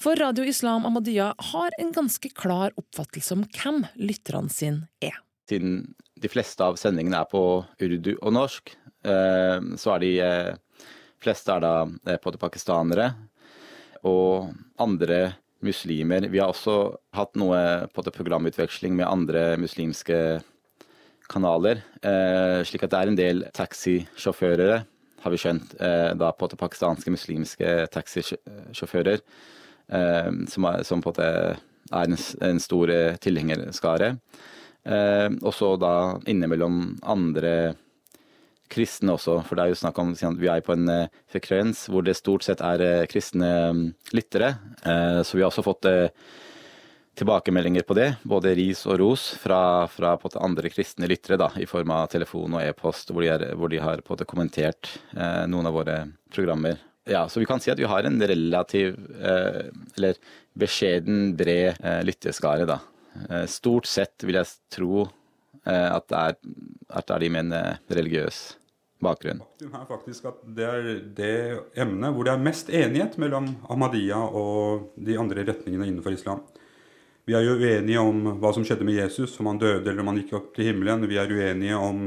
For 0.01 0.19
Radio 0.19 0.45
Islam 0.49 0.85
Ahmadiyya 0.89 1.31
har 1.53 1.79
en 1.79 1.93
ganske 1.95 2.31
klar 2.35 2.75
oppfattelse 2.79 3.37
om 3.37 3.47
hvem 3.55 3.83
lytterne 3.97 4.53
sine 4.53 4.89
er. 5.01 5.17
Siden 5.49 5.95
de 6.19 6.29
fleste 6.29 6.61
av 6.61 6.77
sendingene 6.77 7.23
er 7.23 7.31
på 7.31 7.43
urdu 7.81 8.13
og 8.19 8.33
norsk, 8.35 8.75
eh, 9.07 9.57
så 9.79 9.95
er 9.95 10.05
de 10.05 10.13
fleste 11.19 11.55
er 11.55 11.63
da 11.63 11.73
både 12.21 12.37
på 12.37 12.45
pakistanere 12.45 13.13
og 14.07 14.53
andre 14.79 15.33
muslimer. 15.65 16.29
Vi 16.31 16.39
har 16.39 16.51
også 16.53 16.95
hatt 17.15 17.35
noe 17.39 17.87
på 17.93 18.05
det 18.05 18.13
programutveksling 18.15 18.95
med 18.97 19.09
andre 19.09 19.57
muslimske 19.59 20.39
kanaler. 21.29 21.83
Eh, 22.01 22.61
slik 22.65 22.85
at 22.85 22.93
det 22.93 23.01
er 23.01 23.11
en 23.11 23.19
del 23.19 23.43
taxisjåfører 23.53 24.79
har 25.23 25.33
vi 25.33 25.39
skjønt, 25.39 25.73
eh, 25.81 26.11
da 26.15 26.31
på 26.31 26.47
det 26.49 26.59
pakistanske 26.59 27.11
muslimske 27.13 27.73
taxisjåfører, 27.93 29.19
eh, 29.89 30.31
som, 30.47 30.65
er, 30.69 30.83
som 30.87 31.03
på 31.03 31.13
en 31.17 31.59
er 31.89 32.05
en, 32.05 32.17
en 32.45 32.59
stor 32.61 32.91
tilhengerskare. 33.23 34.13
Eh, 34.85 35.29
og 35.41 35.53
så 35.53 35.73
da 35.81 35.93
innimellom 36.29 36.99
andre 37.03 37.75
kristne 38.69 39.15
også, 39.15 39.39
for 39.45 39.57
det 39.57 39.65
er 39.65 39.73
jo 39.73 39.79
snakk 39.81 39.99
om 40.01 40.13
at 40.13 40.39
vi 40.39 40.49
er 40.51 40.65
på 40.65 40.75
en 40.75 40.91
eh, 40.93 41.07
frekvens 41.31 41.87
hvor 41.91 42.05
det 42.05 42.17
stort 42.17 42.45
sett 42.45 42.61
er 42.65 42.83
eh, 42.85 43.07
kristne 43.09 43.49
mm, 43.73 43.85
lyttere. 44.15 44.53
Eh, 44.83 45.21
så 45.25 45.37
vi 45.37 45.43
har 45.43 45.49
også 45.49 45.65
fått 45.65 45.89
tilbakemeldinger 47.19 47.83
på 47.83 47.97
det, 47.97 48.13
både 48.23 48.53
ris 48.55 48.85
og 48.87 48.99
ros, 49.01 49.23
fra, 49.41 49.87
fra 49.91 50.13
andre 50.39 50.69
kristne 50.71 51.09
lyttere 51.09 51.39
da, 51.41 51.49
i 51.59 51.67
form 51.67 51.91
av 51.91 52.07
telefon 52.13 52.55
og 52.55 52.63
e-post, 52.63 53.11
hvor, 53.11 53.25
hvor 53.59 53.71
de 53.73 53.81
har 53.83 54.03
kommentert 54.23 54.93
noen 55.51 55.67
av 55.67 55.75
våre 55.75 55.97
programmer. 56.31 56.79
Ja, 57.09 57.25
Så 57.27 57.41
vi 57.41 57.49
kan 57.49 57.59
si 57.59 57.73
at 57.73 57.81
vi 57.81 57.89
har 57.91 58.07
en 58.07 58.21
relativ, 58.23 58.95
eller 59.19 60.15
beskjeden, 60.55 61.33
bred 61.35 61.83
lytteskare, 62.07 62.69
da. 62.69 62.79
Stort 63.51 63.89
sett 63.89 64.23
vil 64.23 64.39
jeg 64.39 64.53
tro 64.71 65.03
at, 65.65 66.07
det 66.07 66.23
er, 66.23 66.39
at 66.87 67.09
det 67.09 67.17
er 67.17 67.25
de 67.25 67.33
med 67.35 67.49
en 67.49 67.79
religiøs 67.99 68.39
bakgrunn. 69.03 69.41
Faktum 69.43 69.75
er 69.79 69.89
faktisk 69.89 70.29
at 70.29 70.39
det 70.57 70.67
er 70.67 70.87
det 71.17 71.35
emnet 71.79 72.15
hvor 72.15 72.27
det 72.27 72.33
er 72.33 72.47
mest 72.49 72.71
enighet 72.71 73.17
mellom 73.21 73.47
Ahmadiyya 73.69 74.19
og 74.19 74.89
de 74.99 75.17
andre 75.19 75.45
retningene 75.47 75.87
innenfor 75.89 76.15
islam. 76.15 76.43
Vi 77.29 77.35
er 77.37 77.45
jo 77.45 77.59
uenige 77.61 78.01
om 78.01 78.23
hva 78.41 78.49
som 78.55 78.63
skjedde 78.65 78.85
med 78.87 78.97
Jesus, 78.97 79.35
om 79.37 79.51
han 79.51 79.59
døde 79.61 79.85
eller 79.85 80.01
om 80.01 80.07
han 80.09 80.17
gikk 80.17 80.31
opp 80.39 80.53
til 80.55 80.71
himmelen. 80.71 81.05
Vi 81.05 81.19
er 81.21 81.29
uenige 81.29 81.77
om 81.77 81.99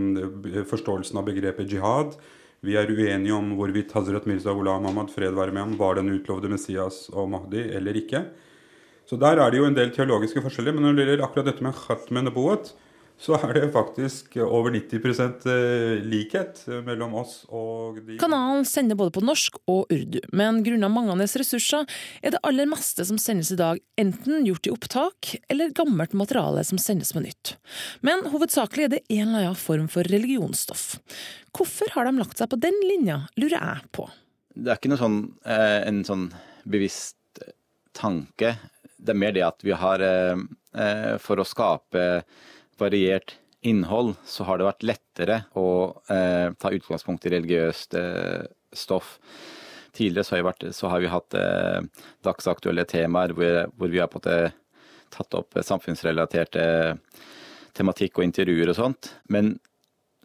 forståelsen 0.66 1.20
av 1.20 1.28
begrepet 1.28 1.70
jihad. 1.70 2.16
Vi 2.62 2.74
er 2.78 2.90
uenige 2.90 3.36
om 3.36 3.52
hvorvidt 3.58 3.94
Hazrat 3.94 4.26
Mirza 4.26 4.54
Ghulam 4.54 4.88
Ahmad, 4.90 5.12
fred 5.14 5.34
være 5.34 5.54
med 5.54 5.62
ham, 5.62 5.76
var 5.78 5.98
den 5.98 6.10
utlovede 6.10 6.50
Messias 6.50 7.04
og 7.14 7.30
Mahdi 7.30 7.62
eller 7.78 7.98
ikke. 8.02 8.24
Så 9.06 9.18
der 9.18 9.38
er 9.38 9.50
det 9.50 9.60
jo 9.60 9.68
en 9.68 9.78
del 9.78 9.94
teologiske 9.94 10.42
forskjeller. 10.42 10.74
Men 10.74 10.88
når 10.88 10.98
det 10.98 11.06
gjelder 11.06 11.24
akkurat 11.26 11.48
dette 11.52 11.66
med 11.66 11.78
khatm 11.78 12.18
nabuat, 12.22 12.72
så 13.22 13.36
er 13.38 13.52
det 13.54 13.68
faktisk 13.74 14.34
over 14.42 14.74
90 14.74 14.98
eh, 15.46 16.00
likhet 16.02 16.64
mellom 16.82 17.14
oss 17.20 17.36
og 17.54 18.00
de 18.02 18.16
Kanalen 18.20 18.66
sender 18.66 18.98
både 18.98 19.14
på 19.14 19.22
norsk 19.22 19.60
og 19.70 19.92
urdu, 19.92 20.18
men 20.34 20.62
grunnet 20.66 20.90
manglende 20.92 21.28
ressurser 21.30 21.86
er 22.20 22.34
det 22.34 22.42
aller 22.46 22.66
meste 22.70 23.06
som 23.06 23.20
sendes 23.22 23.52
i 23.54 23.58
dag 23.60 23.78
enten 24.00 24.46
gjort 24.48 24.66
i 24.66 24.74
opptak 24.74 25.32
eller 25.52 25.74
gammelt 25.76 26.16
materiale 26.18 26.64
som 26.66 26.80
sendes 26.82 27.14
på 27.14 27.22
nytt. 27.22 27.54
Men 28.02 28.26
hovedsakelig 28.32 28.88
er 28.88 28.94
det 28.96 29.04
en 29.08 29.28
eller 29.28 29.52
annen 29.52 29.60
form 29.60 29.86
for 29.92 30.08
religionsstoff. 30.10 30.98
Hvorfor 31.54 31.94
har 31.94 32.08
de 32.08 32.16
lagt 32.18 32.40
seg 32.40 32.50
på 32.50 32.58
den 32.60 32.78
linja, 32.88 33.22
lurer 33.38 33.58
jeg 33.60 33.90
på. 33.94 34.08
Det 34.52 34.68
er 34.72 34.80
ikke 34.80 34.92
noe 34.92 35.00
sånn, 35.00 35.20
eh, 35.46 35.80
en 35.88 36.02
sånn 36.04 36.26
bevisst 36.68 37.16
tanke. 37.96 38.56
Det 38.98 39.14
er 39.14 39.18
mer 39.18 39.34
det 39.36 39.44
at 39.46 39.64
vi 39.64 39.74
har 39.76 40.02
eh, 40.04 40.42
eh, 40.78 41.14
For 41.22 41.40
å 41.40 41.46
skape 41.46 42.22
variert 42.80 43.36
innhold, 43.62 44.16
så 44.26 44.44
har 44.44 44.58
det 44.58 44.66
vært 44.66 44.86
lettere 44.86 45.36
å 45.58 45.66
eh, 46.10 46.50
ta 46.58 46.72
utgangspunkt 46.74 47.26
i 47.26 47.34
religiøst 47.36 47.94
eh, 47.98 48.42
stoff. 48.74 49.18
Tidligere 49.94 50.26
så 50.26 50.36
har, 50.36 50.46
vært, 50.48 50.66
så 50.74 50.90
har 50.90 51.02
vi 51.04 51.12
hatt 51.12 51.36
eh, 51.38 51.78
dagsaktuelle 52.26 52.84
temaer 52.90 53.34
hvor, 53.36 53.60
hvor 53.76 53.92
vi 53.92 54.00
har 54.02 54.10
på 54.10 54.22
en 54.24 54.56
tatt 55.12 55.36
opp 55.36 55.60
samfunnsrelaterte 55.60 56.64
tematikk 57.76 58.18
og 58.18 58.26
intervjuer 58.26 58.72
og 58.72 58.78
sånt. 58.78 59.12
Men 59.30 59.54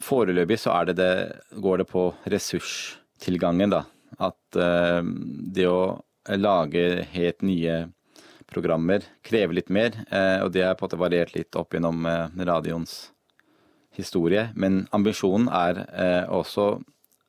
foreløpig 0.04 0.60
så 0.62 0.80
det 0.88 0.98
det, 1.00 1.14
går 1.62 1.84
det 1.84 1.88
på 1.92 2.10
ressurstilgangen, 2.32 3.76
da. 3.76 3.84
At 4.18 4.58
eh, 4.58 5.04
det 5.54 5.68
å 5.70 6.00
lage 6.34 7.06
helt 7.14 7.46
nye 7.46 7.78
programmer 8.48 9.06
krever 9.28 9.58
litt 9.58 9.70
mer, 9.74 9.96
eh, 10.10 10.40
og 10.44 10.52
det 10.56 10.66
har 10.66 10.76
på 10.76 10.86
en 10.86 10.90
måte 10.90 11.02
variert 11.02 11.34
litt 11.36 11.56
opp 11.60 11.76
gjennom 11.76 12.06
eh, 12.08 12.44
radioens 12.48 13.12
historie. 13.98 14.50
Men 14.56 14.86
ambisjonen 14.94 15.50
er 15.50 15.82
også 16.30 16.68
også 16.68 16.68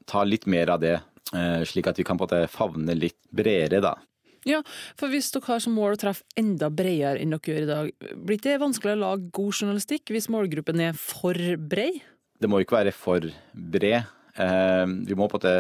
ta 0.08 0.25
litt 0.25 0.46
mer 0.48 0.72
av 0.72 0.82
det, 0.82 0.96
eh, 1.34 1.62
slik 1.68 1.88
at 1.90 1.98
vi 1.98 2.06
kan 2.06 2.18
på 2.18 2.26
en 2.26 2.30
måte 2.30 2.52
favne 2.52 2.96
litt 2.96 3.18
bredere, 3.30 3.82
da. 3.84 3.96
Ja, 4.46 4.62
for 4.96 5.12
hvis 5.12 5.28
dere 5.34 5.50
har 5.50 5.60
som 5.60 5.75
mål 5.76 5.96
å 5.96 6.00
treffe 6.00 6.25
enda 6.38 6.70
bredere 6.72 7.20
enn 7.20 7.34
dere 7.34 7.52
gjør 7.52 7.64
i 7.64 7.68
dag, 7.68 7.90
blir 8.16 8.40
det 8.40 8.60
vanskelig 8.62 8.94
å 8.94 9.02
lage 9.02 9.32
god 9.34 9.60
journalistikk 9.60 10.14
hvis 10.14 10.30
målgruppen 10.32 10.80
er 10.80 10.96
for 10.96 11.37
bred? 11.58 12.00
Det 12.38 12.48
må 12.48 12.62
ikke 12.62 12.78
være 12.78 12.94
for 12.94 13.26
bred. 13.52 14.06
Eh, 14.38 14.87
vi 14.87 15.18
må 15.18 15.28
på 15.28 15.37
en 15.37 15.42
måte 15.42 15.56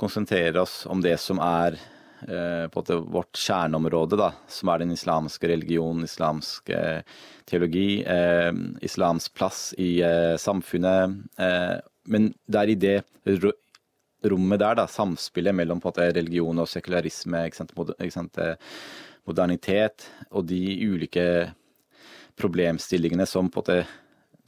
konsentrere 0.00 0.64
oss 0.64 0.82
om 0.90 1.04
det 1.04 1.18
som 1.22 1.38
er 1.44 1.76
eh, 1.76 1.93
på 2.26 2.80
en 2.80 2.82
måte 2.82 2.96
vårt 3.14 3.38
kjerneområde, 3.38 4.18
da, 4.20 4.30
som 4.48 4.70
er 4.72 4.82
den 4.82 4.94
islamske 4.94 5.48
religion, 5.50 6.04
islamsk 6.06 6.70
eh, 6.74 7.02
teologi, 7.50 8.02
eh, 8.02 8.52
islams 8.84 9.28
plass 9.28 9.72
i 9.78 9.98
eh, 10.04 10.34
samfunnet. 10.40 11.18
Eh, 11.38 11.76
men 12.08 12.32
det 12.46 12.60
er 12.60 12.72
i 12.72 12.78
det 12.80 12.96
rommet 14.24 14.62
der, 14.62 14.78
da, 14.80 14.86
samspillet 14.88 15.56
mellom 15.56 15.82
på 15.84 15.92
religion 16.16 16.62
og 16.62 16.70
sekularisme, 16.70 17.44
eh, 17.48 18.56
modernitet, 19.28 20.08
og 20.32 20.48
de 20.48 20.62
ulike 20.84 21.26
problemstillingene 22.40 23.26
som 23.28 23.50
på 23.52 23.62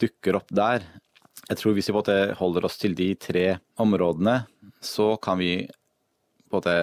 dukker 0.00 0.37
opp 0.40 0.49
der. 0.50 0.85
Jeg 1.47 1.61
tror 1.61 1.76
hvis 1.76 1.88
vi 1.88 1.95
på 1.95 2.02
holder 2.40 2.66
oss 2.66 2.78
til 2.80 2.97
de 2.99 3.14
tre 3.14 3.47
områdene, 3.78 4.40
så 4.83 5.14
kan 5.23 5.38
vi 5.38 5.68
på 6.50 6.56
en 6.56 6.59
måte 6.59 6.76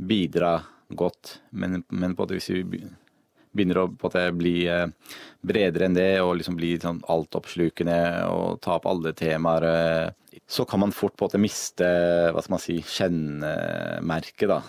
bidra 0.00 0.56
godt. 0.96 1.38
Men, 1.50 1.82
men 1.88 2.16
hvis 2.16 2.50
vi 2.52 2.64
begynner 3.50 3.82
å 3.82 3.88
bli 4.36 4.54
eh, 4.70 4.86
bredere 5.42 5.88
enn 5.88 5.96
det, 5.96 6.10
og 6.22 6.36
liksom 6.38 6.58
bli 6.58 6.76
sånn 6.80 7.02
altoppslukende 7.10 8.00
og 8.30 8.60
ta 8.62 8.76
opp 8.78 8.88
alle 8.90 9.12
temaer, 9.18 9.66
eh, 9.70 10.40
så 10.50 10.66
kan 10.66 10.82
man 10.82 10.94
fort 10.94 11.16
på 11.16 11.26
en 11.26 11.30
måte 11.30 11.42
miste 11.42 11.86
hva 12.30 12.42
skal 12.42 12.56
man 12.56 12.62
si, 12.62 12.80
kjennemerket, 12.82 14.50
da. 14.50 14.60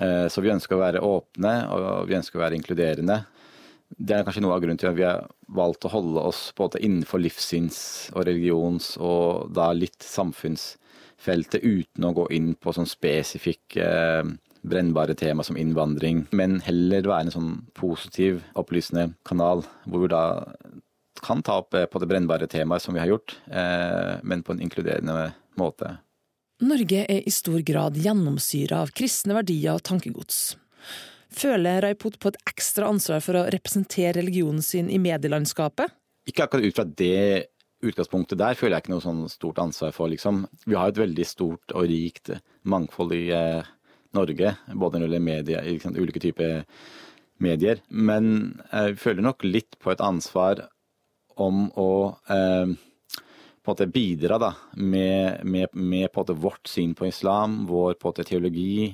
Eh, 0.00 0.26
Så 0.32 0.42
vi 0.42 0.52
ønsker 0.52 0.76
å 0.76 0.82
være 0.82 1.04
åpne, 1.04 1.54
og 1.70 2.08
vi 2.10 2.18
ønsker 2.18 2.38
å 2.38 2.44
være 2.44 2.58
inkluderende. 2.58 3.22
Det 3.92 4.16
er 4.16 4.24
kanskje 4.24 4.40
noe 4.40 4.56
av 4.56 4.62
grunnen 4.62 4.80
til 4.80 4.88
at 4.88 4.96
vi 4.96 5.04
har 5.04 5.26
valgt 5.52 5.84
å 5.84 5.92
holde 5.92 6.22
oss 6.30 6.46
måte 6.56 6.80
innenfor 6.80 7.20
livssyns- 7.20 8.08
og 8.14 8.24
religions- 8.24 8.96
og 8.96 9.52
da 9.52 9.68
litt 9.76 10.00
samfunnsfeltet, 11.22 11.62
uten 11.62 12.04
å 12.04 12.12
gå 12.12 12.30
inn 12.30 12.54
på 12.54 12.72
sånn 12.72 12.86
spesifikke 12.86 13.82
eh, 13.82 14.24
brennbare 14.62 15.14
tema 15.14 15.42
som 15.42 15.56
innvandring, 15.56 16.26
men 16.32 16.60
heller 16.60 17.02
være 17.02 17.26
en 17.26 17.32
sånn 17.32 17.66
positiv, 17.74 18.42
opplysende 18.54 19.14
kanal, 19.24 19.64
hvor 19.86 20.02
vi 20.02 20.08
da 20.08 20.44
kan 21.22 21.42
ta 21.42 21.60
opp 21.62 21.74
eh, 21.74 21.86
på 21.86 21.98
det 22.00 22.08
brennbare 22.08 22.46
temaet 22.46 22.82
som 22.82 22.94
vi 22.94 23.00
har 23.00 23.08
gjort, 23.08 23.36
eh, 23.50 24.20
men 24.22 24.42
på 24.42 24.52
en 24.52 24.62
inkluderende 24.62 25.32
måte. 25.56 25.98
Norge 26.62 27.06
er 27.08 27.22
i 27.26 27.30
stor 27.30 27.60
grad 27.60 27.96
gjennomsyra 27.96 28.82
av 28.84 28.92
kristne 28.94 29.34
verdier 29.34 29.74
og 29.74 29.82
tankegods. 29.82 30.56
Føler 31.32 31.80
Raipot 31.82 32.18
på 32.20 32.28
et 32.28 32.38
ekstra 32.46 32.90
ansvar 32.92 33.22
for 33.24 33.38
å 33.38 33.48
representere 33.50 34.20
religionen 34.20 34.62
sin 34.62 34.90
i 34.92 35.00
medielandskapet? 35.00 35.90
Ikke 36.28 36.44
akkurat 36.44 36.68
ut 36.68 36.76
fra 36.76 36.84
det 36.86 37.48
utgangspunktet 37.82 38.40
der 38.40 38.58
føler 38.58 38.76
jeg 38.76 38.84
ikke 38.84 38.94
noe 38.94 39.04
sånn 39.04 39.22
stort 39.32 39.60
ansvar 39.62 39.94
for, 39.96 40.10
liksom. 40.12 40.44
Vi 40.66 40.78
har 40.78 40.92
et 40.92 41.00
veldig 41.02 41.26
stort 41.26 41.74
og 41.74 41.88
rikt 41.90 42.32
mangfold 42.68 43.14
i 43.16 43.24
eh, 43.34 43.72
Norge, 44.16 44.54
både 44.68 45.00
når 45.00 45.06
det 45.06 45.08
gjelder 45.08 45.26
media, 45.26 45.64
liksom, 45.66 45.96
ulike 45.98 46.22
typer 46.22 46.62
medier. 47.42 47.82
Men 47.88 48.54
jeg 48.70 48.98
føler 49.02 49.26
nok 49.26 49.44
litt 49.46 49.78
på 49.82 49.92
et 49.92 50.04
ansvar 50.04 50.66
om 51.42 51.66
å 51.80 51.92
eh, 52.30 52.74
på 53.62 53.70
en 53.70 53.74
måte 53.76 53.86
bidra 53.94 54.38
da, 54.42 54.54
med, 54.74 55.44
med, 55.46 55.70
med 55.72 56.10
på 56.10 56.20
en 56.20 56.24
måte 56.24 56.40
vårt 56.42 56.66
syn 56.68 56.96
på 56.98 57.06
islam, 57.06 57.62
vår 57.68 57.94
på 57.94 58.08
en 58.08 58.10
måte 58.10 58.26
teologi, 58.26 58.92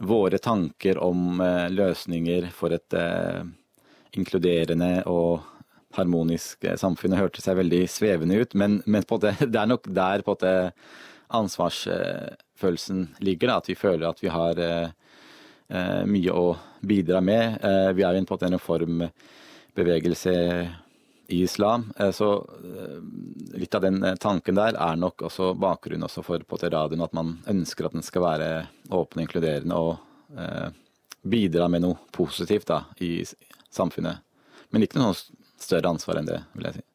våre 0.00 0.38
tanker 0.38 0.98
om 1.02 1.40
eh, 1.42 1.66
løsninger 1.74 2.48
for 2.54 2.74
et 2.76 2.94
eh, 2.96 3.42
inkluderende 4.16 4.92
og 5.10 5.59
harmonisk 5.96 6.64
eh, 6.64 6.76
samfunn. 6.78 7.14
Det 7.14 7.20
hørtes 7.20 7.46
seg 7.48 7.58
veldig 7.60 7.82
svevende 7.90 8.40
ut, 8.40 8.54
men, 8.54 8.80
men 8.86 9.02
en 9.02 9.08
det 9.52 9.60
er 9.60 9.70
nok 9.70 9.88
der 9.90 10.22
på 10.26 10.36
det 10.40 10.56
ansvarsfølelsen 11.30 13.08
ligger. 13.22 13.48
Da, 13.52 13.56
at 13.62 13.70
vi 13.70 13.78
føler 13.78 14.08
at 14.10 14.22
vi 14.22 14.30
har 14.32 14.58
eh, 14.60 14.90
eh, 15.70 16.04
mye 16.06 16.34
å 16.36 16.46
bidra 16.80 17.20
med. 17.20 17.58
Vi 17.94 18.02
er 18.06 18.16
jo 18.16 18.22
på 18.30 18.38
en 18.40 18.54
reformbevegelse 18.56 20.34
i 21.30 21.42
islam. 21.44 21.90
Så 22.16 22.26
litt 23.54 23.74
av 23.76 23.84
den 23.84 24.00
tanken 24.18 24.56
der 24.56 24.74
er 24.80 24.96
nok 24.98 25.22
også 25.28 25.52
bakgrunnen 25.60 26.06
også 26.08 26.24
for 26.26 26.42
på 26.42 26.58
en 26.58 26.72
radioen, 26.72 27.04
at 27.04 27.12
man 27.14 27.36
ønsker 27.52 27.86
at 27.86 27.94
den 27.94 28.02
skal 28.06 28.24
være 28.24 28.48
åpen 28.88 29.20
og 29.20 29.26
inkluderende 29.26 29.76
og 29.76 30.00
bidra 31.22 31.68
med 31.68 31.84
noe 31.84 32.00
positivt 32.16 32.66
da, 32.72 32.80
i 33.04 33.20
samfunnet. 33.70 34.24
Men 34.72 34.86
ikke 34.86 34.98
noe 35.02 35.14
s- 35.14 35.28
større 35.62 35.92
ansvar 35.92 36.20
enn 36.20 36.30
det, 36.30 36.40
vil 36.56 36.70
jeg 36.70 36.80
si. 36.80 36.86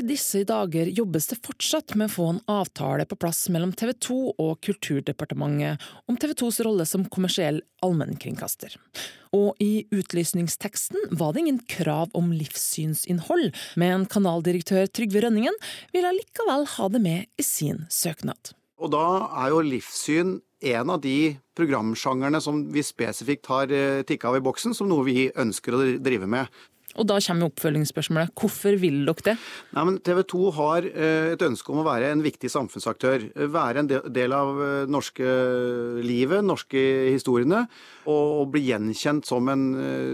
I 0.00 0.02
disse 0.04 0.40
dager 0.48 0.88
jobbes 0.96 1.26
det 1.28 1.36
fortsatt 1.44 1.92
med 1.98 2.08
å 2.08 2.12
få 2.12 2.26
en 2.32 2.40
avtale 2.48 3.04
på 3.08 3.18
plass 3.20 3.42
mellom 3.52 3.72
TV 3.76 3.92
2 4.06 4.16
og 4.40 4.52
Kulturdepartementet 4.64 5.82
om 6.08 6.16
TV 6.20 6.32
2s 6.40 6.60
rolle 6.64 6.86
som 6.88 7.04
kommersiell 7.12 7.60
allmennkringkaster. 7.84 8.76
Og 9.36 9.60
i 9.60 9.84
utlysningsteksten 9.92 11.12
var 11.20 11.34
det 11.34 11.44
ingen 11.44 11.60
krav 11.68 12.16
om 12.16 12.32
livssynsinnhold, 12.32 13.52
men 13.80 14.08
kanaldirektør 14.10 14.88
Trygve 14.88 15.24
Rønningen 15.26 15.60
ville 15.92 16.16
likevel 16.16 16.64
ha 16.78 16.88
det 16.96 17.04
med 17.04 17.28
i 17.36 17.46
sin 17.46 17.84
søknad. 17.92 18.54
Og 18.80 18.92
da 18.94 19.06
er 19.42 19.52
jo 19.52 19.60
livssyn 19.64 20.38
en 20.70 20.92
av 20.92 21.00
de 21.04 21.36
programsjangerne 21.56 22.40
som 22.44 22.62
vi 22.72 22.84
spesifikt 22.84 23.48
har 23.52 23.72
eh, 23.72 24.02
tikka 24.08 24.30
av 24.30 24.38
i 24.38 24.44
boksen, 24.44 24.74
som 24.76 24.88
noe 24.88 25.04
vi 25.08 25.28
ønsker 25.36 25.76
å 25.76 25.82
drive 26.00 26.28
med. 26.28 26.48
Og 26.98 27.06
da 27.06 27.20
kommer 27.22 27.50
oppfølgingsspørsmålet. 27.50 28.32
Hvorfor 28.38 28.74
vil 28.82 29.04
dere 29.06 29.26
det? 29.30 29.34
Nei, 29.76 29.84
men 29.86 29.98
TV 30.02 30.22
2 30.32 30.40
har 30.56 30.88
eh, 30.90 31.28
et 31.36 31.44
ønske 31.46 31.70
om 31.70 31.82
å 31.82 31.86
være 31.86 32.10
en 32.10 32.24
viktig 32.24 32.50
samfunnsaktør. 32.50 33.28
Være 33.52 33.84
en 33.84 33.90
del 33.90 34.34
av 34.34 34.58
eh, 34.64 34.90
norske 34.90 35.36
livet, 36.02 36.42
norske 36.46 36.82
historiene. 37.12 37.62
Og 38.10 38.50
bli 38.50 38.64
gjenkjent 38.70 39.28
som 39.28 39.46
en 39.52 39.64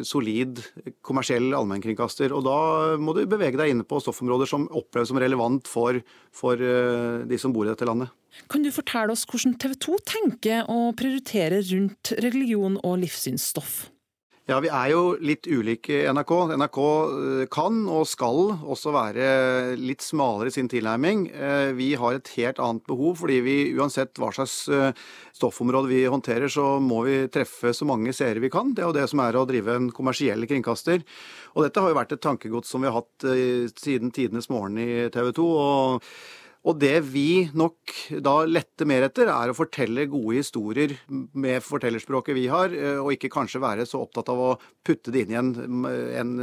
solid 0.05 0.59
kommersiell 1.07 1.55
allmennkringkaster. 1.57 2.35
Og 2.37 2.45
da 2.45 2.59
må 3.01 3.15
du 3.17 3.23
bevege 3.31 3.57
deg 3.57 3.73
inne 3.73 3.87
på 3.89 4.03
stoffområder 4.03 4.51
som 4.51 4.67
oppleves 4.69 5.09
som 5.13 5.21
relevant 5.23 5.71
for, 5.71 6.03
for 6.35 6.61
de 6.61 7.41
som 7.41 7.55
bor 7.55 7.65
i 7.65 7.71
dette 7.71 7.89
landet. 7.89 8.13
Kan 8.53 8.67
du 8.67 8.73
fortelle 8.75 9.15
oss 9.15 9.25
hvordan 9.31 9.57
TV 9.63 9.79
2 9.87 9.99
tenker 10.13 10.69
å 10.69 10.91
prioritere 10.99 11.63
rundt 11.71 12.13
religion 12.21 12.77
og 12.83 12.99
livssynsstoff? 13.07 13.87
Ja, 14.47 14.61
Vi 14.63 14.69
er 14.71 14.93
jo 14.93 15.17
litt 15.19 15.49
ulike 15.51 16.05
i 16.05 16.05
NRK. 16.07 16.31
NRK 16.55 16.77
eh, 16.79 17.41
kan 17.51 17.81
og 17.91 18.05
skal 18.07 18.53
også 18.55 18.93
være 18.95 19.25
litt 19.75 20.05
smalere 20.07 20.53
i 20.53 20.55
sin 20.55 20.71
tilnærming. 20.71 21.25
Eh, 21.35 21.71
vi 21.75 21.89
har 21.99 22.15
et 22.15 22.31
helt 22.37 22.61
annet 22.63 22.87
behov, 22.87 23.17
fordi 23.25 23.41
vi 23.43 23.57
uansett 23.75 24.15
hva 24.23 24.31
slags 24.37 24.55
eh, 24.71 24.95
stoffområde 25.35 25.91
vi 25.91 26.05
håndterer, 26.07 26.47
så 26.47 26.77
må 26.79 27.03
vi 27.09 27.19
treffe 27.35 27.75
så 27.75 27.91
mange 27.91 28.15
seere 28.15 28.39
vi 28.39 28.53
kan. 28.55 28.71
Det 28.71 28.85
er 28.85 28.93
jo 28.93 28.99
det 29.01 29.11
som 29.11 29.25
er 29.27 29.35
å 29.35 29.43
drive 29.51 29.81
en 29.81 29.91
kommersiell 29.91 30.47
kringkaster. 30.47 31.03
Og 31.59 31.67
dette 31.67 31.83
har 31.83 31.91
jo 31.91 31.99
vært 31.99 32.15
et 32.15 32.23
tankegods 32.23 32.71
som 32.71 32.87
vi 32.87 32.93
har 32.93 33.01
hatt 33.01 33.31
siden 33.83 34.15
tidenes 34.15 34.47
morgen 34.47 34.79
i 34.79 35.09
TV 35.11 35.35
2. 35.35 35.51
og 35.59 36.13
og 36.67 36.81
det 36.83 36.97
vi 37.07 37.47
nok 37.55 37.95
da 38.25 38.41
letter 38.49 38.89
mer 38.91 39.07
etter, 39.07 39.31
er 39.31 39.53
å 39.53 39.57
fortelle 39.57 40.09
gode 40.11 40.41
historier 40.41 40.97
med 41.07 41.63
fortellerspråket 41.63 42.37
vi 42.37 42.49
har, 42.51 42.75
eh, 42.75 42.99
og 42.99 43.15
ikke 43.15 43.33
kanskje 43.33 43.63
være 43.63 43.87
så 43.87 44.03
opptatt 44.03 44.33
av 44.33 44.43
å 44.43 44.51
putte 44.87 45.15
det 45.15 45.27
inn 45.27 45.35
i 45.35 45.41
en, 45.41 45.55
en, 46.23 46.37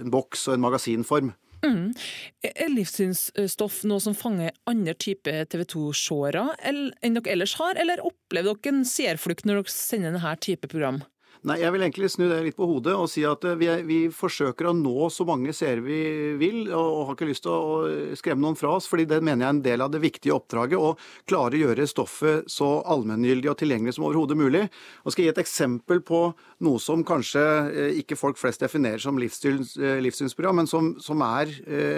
en 0.00 0.12
boks 0.12 0.48
og 0.48 0.56
en 0.56 0.64
magasinform. 0.64 1.32
Mm. 1.60 1.92
Er 2.40 2.72
livssynsstoff 2.72 3.82
noe 3.88 4.00
som 4.00 4.16
fanger 4.16 4.54
andre 4.70 4.94
typer 4.96 5.44
TV 5.50 5.66
2-seere 5.68 6.46
enn 6.64 7.18
dere 7.18 7.34
ellers 7.34 7.58
har, 7.60 7.76
eller 7.80 8.00
opplever 8.04 8.56
dere 8.56 8.78
en 8.78 8.86
seerflukt 8.88 9.44
når 9.44 9.60
dere 9.60 9.74
sender 9.74 10.16
denne 10.16 10.36
type 10.40 10.70
program? 10.72 11.02
Nei, 11.40 11.54
Jeg 11.62 11.72
vil 11.72 11.80
egentlig 11.86 12.08
snu 12.12 12.26
det 12.28 12.38
litt 12.44 12.56
på 12.58 12.66
hodet 12.68 12.92
og 13.00 13.06
si 13.08 13.22
at 13.24 13.44
eh, 13.48 13.56
vi, 13.56 13.68
vi 13.88 13.98
forsøker 14.12 14.66
å 14.68 14.74
nå 14.76 15.06
så 15.08 15.24
mange 15.24 15.54
seere 15.56 15.80
vi 15.80 16.00
vil, 16.36 16.66
og, 16.68 16.84
og, 16.84 17.00
har 17.08 17.16
ikke 17.16 17.28
lyst 17.30 17.46
til 17.46 17.54
å 17.54 18.18
skremme 18.20 18.44
noen 18.44 18.58
fra 18.60 18.74
oss, 18.76 18.88
fordi 18.90 19.06
det 19.08 19.22
mener 19.24 19.46
jeg 19.46 19.48
er 19.48 19.54
en 19.54 19.62
del 19.64 19.84
av 19.86 19.94
det 19.94 20.02
viktige 20.04 20.36
oppdraget. 20.36 20.76
Å 20.76 21.24
klare 21.30 21.56
å 21.56 21.62
gjøre 21.62 21.88
stoffet 21.88 22.50
så 22.52 22.68
allmenngyldig 22.92 23.48
og 23.54 23.56
tilgjengelig 23.62 23.96
som 23.96 24.04
overhodet 24.10 24.36
mulig. 24.36 24.66
Og 25.06 25.14
skal 25.14 25.24
gi 25.24 25.32
et 25.32 25.40
eksempel 25.40 26.04
på 26.04 26.20
noe 26.66 26.82
som 26.82 27.06
kanskje 27.08 27.46
eh, 27.72 27.96
ikke 28.02 28.20
folk 28.20 28.40
flest 28.40 28.60
definerer 28.60 29.00
som 29.00 29.16
livssyns, 29.20 29.78
eh, 29.80 29.96
livssynsprogram, 30.04 30.60
men 30.60 30.68
som, 30.68 30.92
som, 31.00 31.24
er 31.24 31.50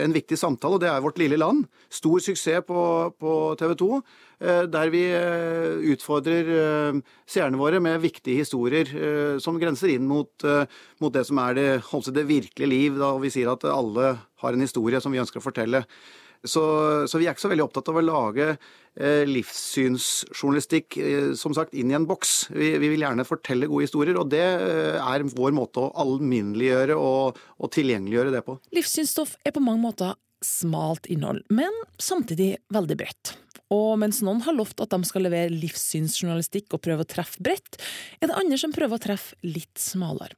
en 0.02 0.14
viktig 0.14 0.36
samtale, 0.38 0.76
og 0.76 0.82
det 0.82 0.90
er 0.90 1.02
Vårt 1.02 1.18
lille 1.18 1.38
land. 1.38 1.66
Stor 1.90 2.22
suksess 2.22 2.62
på, 2.66 2.82
på 3.18 3.32
TV 3.58 3.74
2. 3.80 3.90
Eh, 4.42 4.64
der 4.66 4.90
vi 4.90 5.02
eh, 5.14 5.82
utfordrer 5.92 6.48
eh, 6.50 6.96
seerne 7.30 7.60
våre 7.60 7.78
med 7.82 8.00
viktige 8.02 8.42
historier 8.42 8.88
som 9.42 9.60
grenser 9.60 9.92
inn 9.92 10.08
mot, 10.08 10.32
mot 11.00 11.14
det 11.14 11.22
som 11.28 11.38
er 11.44 11.54
det, 11.58 11.68
det 12.16 12.26
virkelige 12.26 12.70
liv, 12.70 12.98
da 12.98 13.12
vi 13.22 13.30
sier 13.30 13.52
at 13.52 13.64
alle 13.70 14.16
har 14.42 14.56
en 14.56 14.64
historie 14.64 15.00
som 15.00 15.14
vi 15.14 15.22
ønsker 15.22 15.38
å 15.38 15.46
fortelle. 15.46 15.84
Så, 16.42 16.62
så, 17.06 17.20
vi 17.20 17.28
er 17.28 17.36
ikke 17.36 17.44
så 17.44 17.52
veldig 17.52 17.68
opptatt 17.68 17.88
av 17.92 18.00
å 18.00 18.02
lage 18.02 18.46
eh, 18.50 19.22
livssynsjournalistikk 19.30 20.96
eh, 20.98 21.28
som 21.38 21.54
sagt, 21.54 21.76
inn 21.78 21.92
i 21.92 21.94
en 21.94 22.08
boks. 22.08 22.48
Vi, 22.50 22.72
vi, 22.82 22.90
vil 22.90 23.04
gjerne 23.04 23.26
fortelle 23.26 23.68
gode 23.70 23.86
historier, 23.86 24.18
og 24.18 24.32
det 24.32 24.42
eh, 24.42 24.98
er 24.98 25.26
vår 25.30 25.54
måte 25.54 25.84
å 25.84 25.92
alminneliggjøre 26.02 26.98
og, 26.98 27.38
og 27.62 27.72
tilgjengeliggjøre 27.78 28.34
det 28.34 28.42
på. 28.48 28.58
Livssynsstoff 28.74 29.36
er 29.46 29.54
på 29.54 29.62
mange 29.62 29.84
måter 29.84 30.18
smalt 30.44 31.08
innhold, 31.12 31.44
men 31.50 31.72
samtidig 32.02 32.56
veldig 32.74 32.98
bredt. 33.00 33.34
Og 33.72 33.96
mens 34.00 34.20
noen 34.24 34.42
har 34.44 34.56
lovt 34.56 34.82
at 34.84 34.92
de 34.92 35.08
skal 35.08 35.24
levere 35.26 35.54
livssynsjournalistikk 35.54 36.74
og 36.76 36.82
prøve 36.84 37.06
å 37.06 37.08
treffe 37.08 37.40
bredt, 37.44 37.80
er 38.20 38.28
det 38.28 38.36
andre 38.36 38.58
som 38.60 38.74
prøver 38.74 38.98
å 38.98 39.04
treffe 39.06 39.38
litt 39.46 39.80
smalere. 39.80 40.36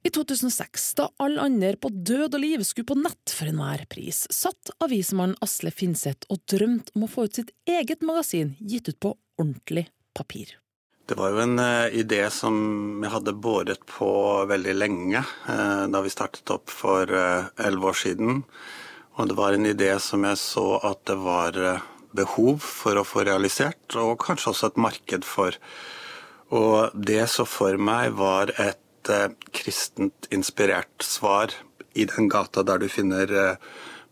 I 0.00 0.08
2006, 0.08 0.94
da 0.96 1.10
alle 1.20 1.42
andre 1.44 1.74
på 1.76 1.90
død 1.92 2.38
og 2.38 2.40
liv 2.40 2.62
skulle 2.64 2.88
på 2.88 2.96
nett 2.96 3.34
for 3.36 3.50
enhver 3.50 3.84
pris, 3.92 4.22
satt 4.32 4.72
avismannen 4.80 5.36
Asle 5.44 5.74
Finseth 5.76 6.24
og 6.32 6.40
drømte 6.48 6.96
om 6.96 7.04
å 7.04 7.10
få 7.10 7.26
ut 7.28 7.36
sitt 7.36 7.52
eget 7.68 8.00
magasin 8.06 8.54
gitt 8.64 8.88
ut 8.88 8.96
på 8.96 9.12
ordentlig 9.36 9.90
papir. 10.16 10.56
Det 11.10 11.18
var 11.18 11.34
jo 11.34 11.42
en 11.42 11.58
uh, 11.58 11.90
idé 11.92 12.22
som 12.32 12.54
jeg 13.02 13.12
hadde 13.12 13.36
båret 13.44 13.82
på 13.90 14.08
veldig 14.48 14.76
lenge 14.78 15.20
uh, 15.20 15.84
da 15.90 16.00
vi 16.04 16.12
startet 16.12 16.52
opp 16.54 16.70
for 16.70 17.10
eh, 17.10 17.48
elleve 17.58 17.88
uh, 17.88 17.90
år 17.90 17.98
siden. 17.98 18.44
Og 19.18 19.30
det 19.30 19.36
var 19.38 19.56
en 19.56 19.66
idé 19.66 19.90
som 20.02 20.22
jeg 20.24 20.38
så 20.38 20.66
at 20.86 21.02
det 21.10 21.18
var 21.20 21.56
behov 22.16 22.60
for 22.64 22.98
å 22.98 23.06
få 23.06 23.24
realisert, 23.26 23.96
og 23.98 24.18
kanskje 24.22 24.52
også 24.52 24.70
et 24.70 24.80
marked 24.80 25.26
for. 25.26 25.56
Og 26.50 26.94
det 26.94 27.22
så 27.30 27.46
for 27.46 27.78
meg 27.78 28.16
var 28.18 28.50
et 28.58 29.10
eh, 29.10 29.30
kristent 29.54 30.26
inspirert 30.34 31.06
svar 31.06 31.54
i 31.94 32.06
den 32.10 32.30
gata 32.30 32.64
der 32.66 32.82
du 32.82 32.88
finner 32.90 33.30
eh, 33.30 33.68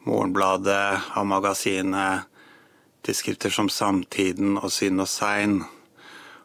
Morgenbladet, 0.07 1.11
A-magasinet, 1.19 2.29
tidsskrifter 3.05 3.53
som 3.53 3.69
Samtiden 3.69 4.57
og 4.61 4.71
Syn 4.73 5.03
og 5.03 5.11
Sein. 5.11 5.61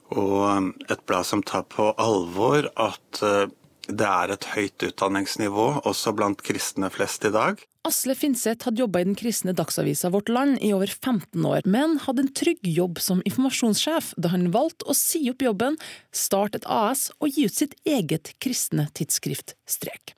Og 0.09 0.39
eh, 0.49 0.71
et 0.95 1.05
blad 1.05 1.29
som 1.29 1.45
tar 1.45 1.67
på 1.69 1.91
alvor 2.01 2.71
at 2.73 3.21
eh, 3.21 3.45
det 3.87 4.07
er 4.07 4.31
et 4.31 4.45
høyt 4.53 4.83
utdanningsnivå 4.87 5.65
også 5.83 6.13
blant 6.15 6.41
kristne 6.45 6.87
flest 6.93 7.25
i 7.27 7.31
dag. 7.33 7.59
Asle 7.83 8.15
Finseth 8.15 8.63
hadde 8.63 8.79
jobba 8.79 9.01
i 9.01 9.07
den 9.09 9.17
kristne 9.19 9.51
dagsavisa 9.51 10.07
Vårt 10.13 10.29
Land 10.31 10.61
i 10.63 10.71
over 10.71 10.87
15 10.87 11.43
år, 11.43 11.65
men 11.67 11.97
hadde 12.05 12.23
en 12.23 12.31
trygg 12.31 12.63
jobb 12.63 13.01
som 13.03 13.19
informasjonssjef 13.27 14.13
da 14.15 14.31
han 14.31 14.53
valgte 14.55 14.87
å 14.87 14.95
si 14.95 15.25
opp 15.31 15.43
jobben, 15.43 15.75
starte 16.15 16.61
et 16.61 16.69
AS 16.71 17.09
og 17.19 17.35
gi 17.35 17.49
ut 17.49 17.57
sitt 17.57 17.75
eget 17.83 18.31
kristne 18.43 18.87
tidsskrift 18.95 19.57
Strek. 19.67 20.15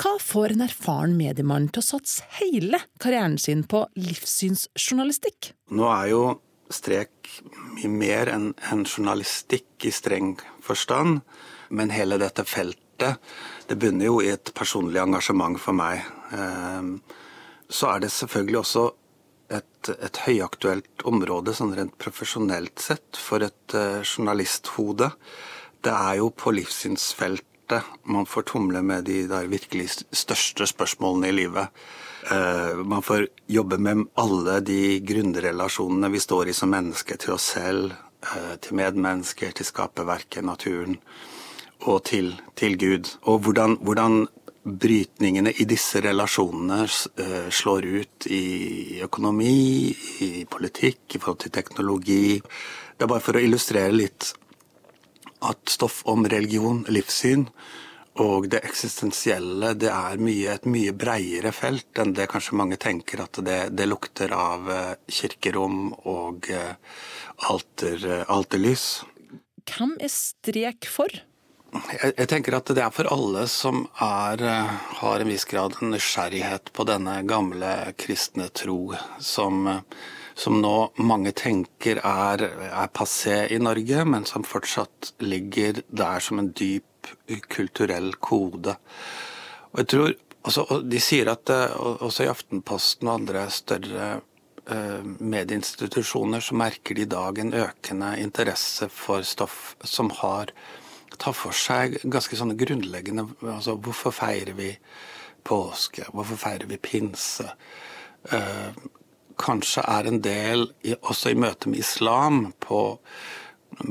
Hva 0.00 0.14
får 0.20 0.54
en 0.54 0.64
erfaren 0.64 1.18
mediemann 1.20 1.68
til 1.68 1.84
å 1.84 1.88
satse 1.90 2.24
hele 2.40 2.80
karrieren 3.00 3.36
sin 3.40 3.64
på 3.68 3.84
livssynsjournalistikk? 4.00 5.52
Nå 5.76 5.88
er 5.92 6.10
jo 6.14 6.24
Strek 6.72 7.28
mye 7.76 7.88
mer 7.92 8.32
enn 8.32 8.48
en 8.72 8.82
journalistikk 8.82 9.84
i 9.86 9.92
streng 9.94 10.32
forstand, 10.64 11.20
men 11.70 11.92
hele 11.94 12.18
dette 12.18 12.42
feltet 12.42 12.85
det 13.00 13.78
bunner 13.80 14.08
jo 14.08 14.20
i 14.22 14.30
et 14.32 14.52
personlig 14.54 15.00
engasjement 15.02 15.58
for 15.60 15.76
meg. 15.76 16.04
Ehm, 16.36 17.00
så 17.68 17.90
er 17.94 18.04
det 18.04 18.12
selvfølgelig 18.14 18.60
også 18.60 18.86
et, 19.50 19.90
et 19.90 20.22
høyaktuelt 20.26 21.04
område 21.06 21.54
sånn 21.54 21.74
rent 21.76 21.96
profesjonelt 22.02 22.82
sett 22.82 23.18
for 23.18 23.44
et 23.46 23.74
uh, 23.74 24.02
journalisthode. 24.02 25.10
Det 25.82 25.92
er 25.92 26.18
jo 26.20 26.32
på 26.34 26.54
livssynsfeltet 26.54 27.54
man 28.06 28.28
får 28.30 28.46
tumle 28.52 28.78
med 28.86 29.08
de 29.08 29.24
der 29.26 29.48
virkelig 29.50 29.88
største 30.14 30.68
spørsmålene 30.70 31.30
i 31.32 31.36
livet. 31.40 31.86
Uh, 32.30 32.82
man 32.86 33.02
får 33.06 33.28
jobbe 33.50 33.78
med 33.82 34.06
alle 34.18 34.60
de 34.66 34.98
grunnrelasjonene 35.06 36.10
vi 36.14 36.22
står 36.22 36.50
i 36.50 36.58
som 36.58 36.70
mennesker 36.74 37.18
til 37.22 37.34
oss 37.34 37.50
selv, 37.54 37.94
uh, 38.26 38.54
til 38.62 38.78
medmennesker, 38.78 39.54
til 39.54 39.66
skaperverket, 39.66 40.46
naturen 40.46 40.98
og 41.84 42.04
til, 42.08 42.34
til 42.56 42.78
Gud. 42.78 43.12
Og 43.22 43.38
hvordan, 43.44 43.78
hvordan, 43.82 44.26
brytningene 44.66 45.52
i 45.62 45.64
disse 45.68 46.00
relasjonene 46.02 46.82
uh, 46.86 47.48
slår 47.54 47.86
ut 48.00 48.26
i 48.32 48.98
økonomi, 49.06 49.94
i 50.26 50.30
politikk, 50.50 51.04
i 51.14 51.20
forhold 51.22 51.44
til 51.44 51.54
teknologi. 51.54 52.40
Det 52.40 53.06
er 53.06 53.12
bare 53.12 53.22
for 53.22 53.38
å 53.38 53.42
illustrere 53.46 53.94
litt 53.94 54.32
at 55.46 55.70
stoff 55.70 56.00
om 56.10 56.26
religion, 56.26 56.82
livssyn, 56.90 57.46
og 58.24 58.48
det 58.50 58.62
eksistensielle 58.64 59.74
det 59.76 59.90
er 59.92 60.18
mye, 60.24 60.56
et 60.56 60.66
mye 60.66 60.94
breiere 60.96 61.52
felt 61.52 62.00
enn 62.00 62.14
det 62.16 62.30
kanskje 62.32 62.56
mange 62.56 62.78
tenker 62.80 63.20
at 63.26 63.38
det, 63.44 63.60
det 63.76 63.86
lukter 63.86 64.32
av 64.34 64.66
uh, 64.66 64.94
kirkerom 65.06 65.92
og 66.08 66.50
uh, 66.50 66.74
alter, 67.52 68.24
alterlys. 68.24 69.04
Hvem 69.68 69.98
er 70.00 70.10
strek 70.10 70.88
for? 70.90 71.12
Jeg, 71.92 72.12
jeg, 72.16 72.28
tenker 72.30 72.56
at 72.58 72.70
det 72.74 72.82
er 72.84 72.92
for 72.94 73.08
alle 73.12 73.46
som 73.50 73.84
er, 74.02 74.42
eh, 74.42 74.74
har 75.00 75.22
en 75.22 75.30
viss 75.30 75.46
grad 75.48 75.78
en 75.80 75.94
nysgjerrighet 75.94 76.72
på 76.76 76.86
denne 76.88 77.20
gamle 77.28 77.72
kristne 78.00 78.48
tro, 78.54 78.94
som, 79.22 79.66
som 80.34 80.60
nå 80.62 80.76
mange 80.98 81.32
tenker 81.36 82.02
er, 82.02 82.46
er 82.68 82.92
passé 82.94 83.44
i 83.52 83.60
Norge, 83.62 84.04
men 84.04 84.28
som 84.28 84.46
fortsatt 84.46 85.14
ligger 85.24 85.82
der 85.88 86.22
som 86.24 86.42
en 86.42 86.52
dyp 86.52 87.10
kulturell 87.52 88.14
kode. 88.20 88.76
Og 89.72 89.82
jeg 89.82 89.90
tror, 89.92 90.14
også, 90.46 90.80
De 90.86 91.02
sier 91.02 91.28
at 91.32 91.50
eh, 91.50 91.76
også 91.76 92.26
i 92.26 92.30
Aftenposten 92.30 93.08
og 93.08 93.20
andre 93.20 93.46
større 93.50 94.08
eh, 94.70 95.04
medieinstitusjoner 95.18 96.44
så 96.44 96.56
merker 96.58 96.94
de 96.94 97.06
i 97.06 97.10
dag 97.10 97.38
en 97.42 97.54
økende 97.66 98.12
interesse 98.22 98.88
for 98.92 99.26
stoff 99.26 99.74
som 99.84 100.12
har 100.22 100.52
tar 101.18 101.34
for 101.36 101.56
seg 101.56 101.98
ganske 102.04 102.38
sånne 102.38 102.56
grunnleggende 102.58 103.26
altså 103.52 103.76
Hvorfor 103.80 104.14
feirer 104.14 104.56
vi 104.58 104.72
påske? 105.46 106.08
Hvorfor 106.12 106.38
feirer 106.40 106.68
vi 106.70 106.78
pinse? 106.82 107.48
Uh, 108.32 108.74
kanskje 109.38 109.84
er 109.86 110.08
en 110.08 110.22
del, 110.24 110.70
også 111.02 111.30
i 111.30 111.38
møte 111.38 111.70
med 111.70 111.82
islam, 111.84 112.52
på 112.60 112.98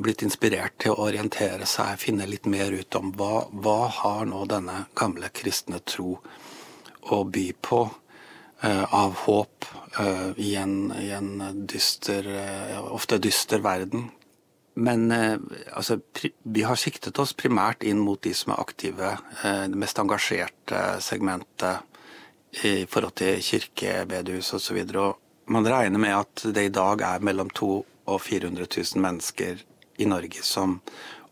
blitt 0.01 0.23
inspirert 0.25 0.80
til 0.82 0.95
å 0.95 1.06
orientere 1.06 1.67
seg, 1.69 1.99
finne 2.01 2.25
litt 2.28 2.47
mer 2.49 2.73
ut 2.73 2.97
om 2.97 3.12
hva, 3.15 3.45
hva 3.54 3.78
har 4.01 4.25
nå 4.25 4.41
denne 4.49 4.86
gamle 4.97 5.30
kristne 5.36 5.80
tro 5.86 6.17
å 7.13 7.21
by 7.30 7.45
på 7.62 7.84
uh, 7.86 8.86
av 8.89 9.19
håp 9.28 9.67
uh, 9.99 10.32
i, 10.41 10.56
en, 10.58 10.89
i, 10.97 11.12
en, 11.13 11.62
dyster, 11.69 12.28
ofte 12.89 13.21
dyster 13.21 13.62
verden. 13.63 14.10
Men 14.75 15.11
eh, 15.11 15.38
altså, 15.71 15.99
vi 16.43 16.63
har 16.67 16.79
siktet 16.79 17.19
oss 17.19 17.33
primært 17.38 17.83
inn 17.88 18.01
mot 18.03 18.21
de 18.21 18.33
som 18.35 18.53
er 18.53 18.63
aktive, 18.63 19.11
eh, 19.43 19.65
det 19.71 19.79
mest 19.79 19.99
engasjerte 20.01 20.81
segmentet 21.03 22.63
i 22.63 22.85
forhold 22.88 23.15
til 23.19 23.41
kirke, 23.43 24.01
bedehus 24.07 24.53
osv. 24.55 24.81
Man 25.51 25.67
regner 25.67 26.01
med 26.01 26.15
at 26.17 26.47
det 26.55 26.69
i 26.69 26.73
dag 26.75 27.03
er 27.07 27.23
mellom 27.23 27.51
200 27.51 27.91
og 28.05 28.21
400 28.21 28.67
000 28.69 29.01
mennesker 29.01 29.61
i 29.97 30.05
Norge 30.05 30.43
som 30.45 30.79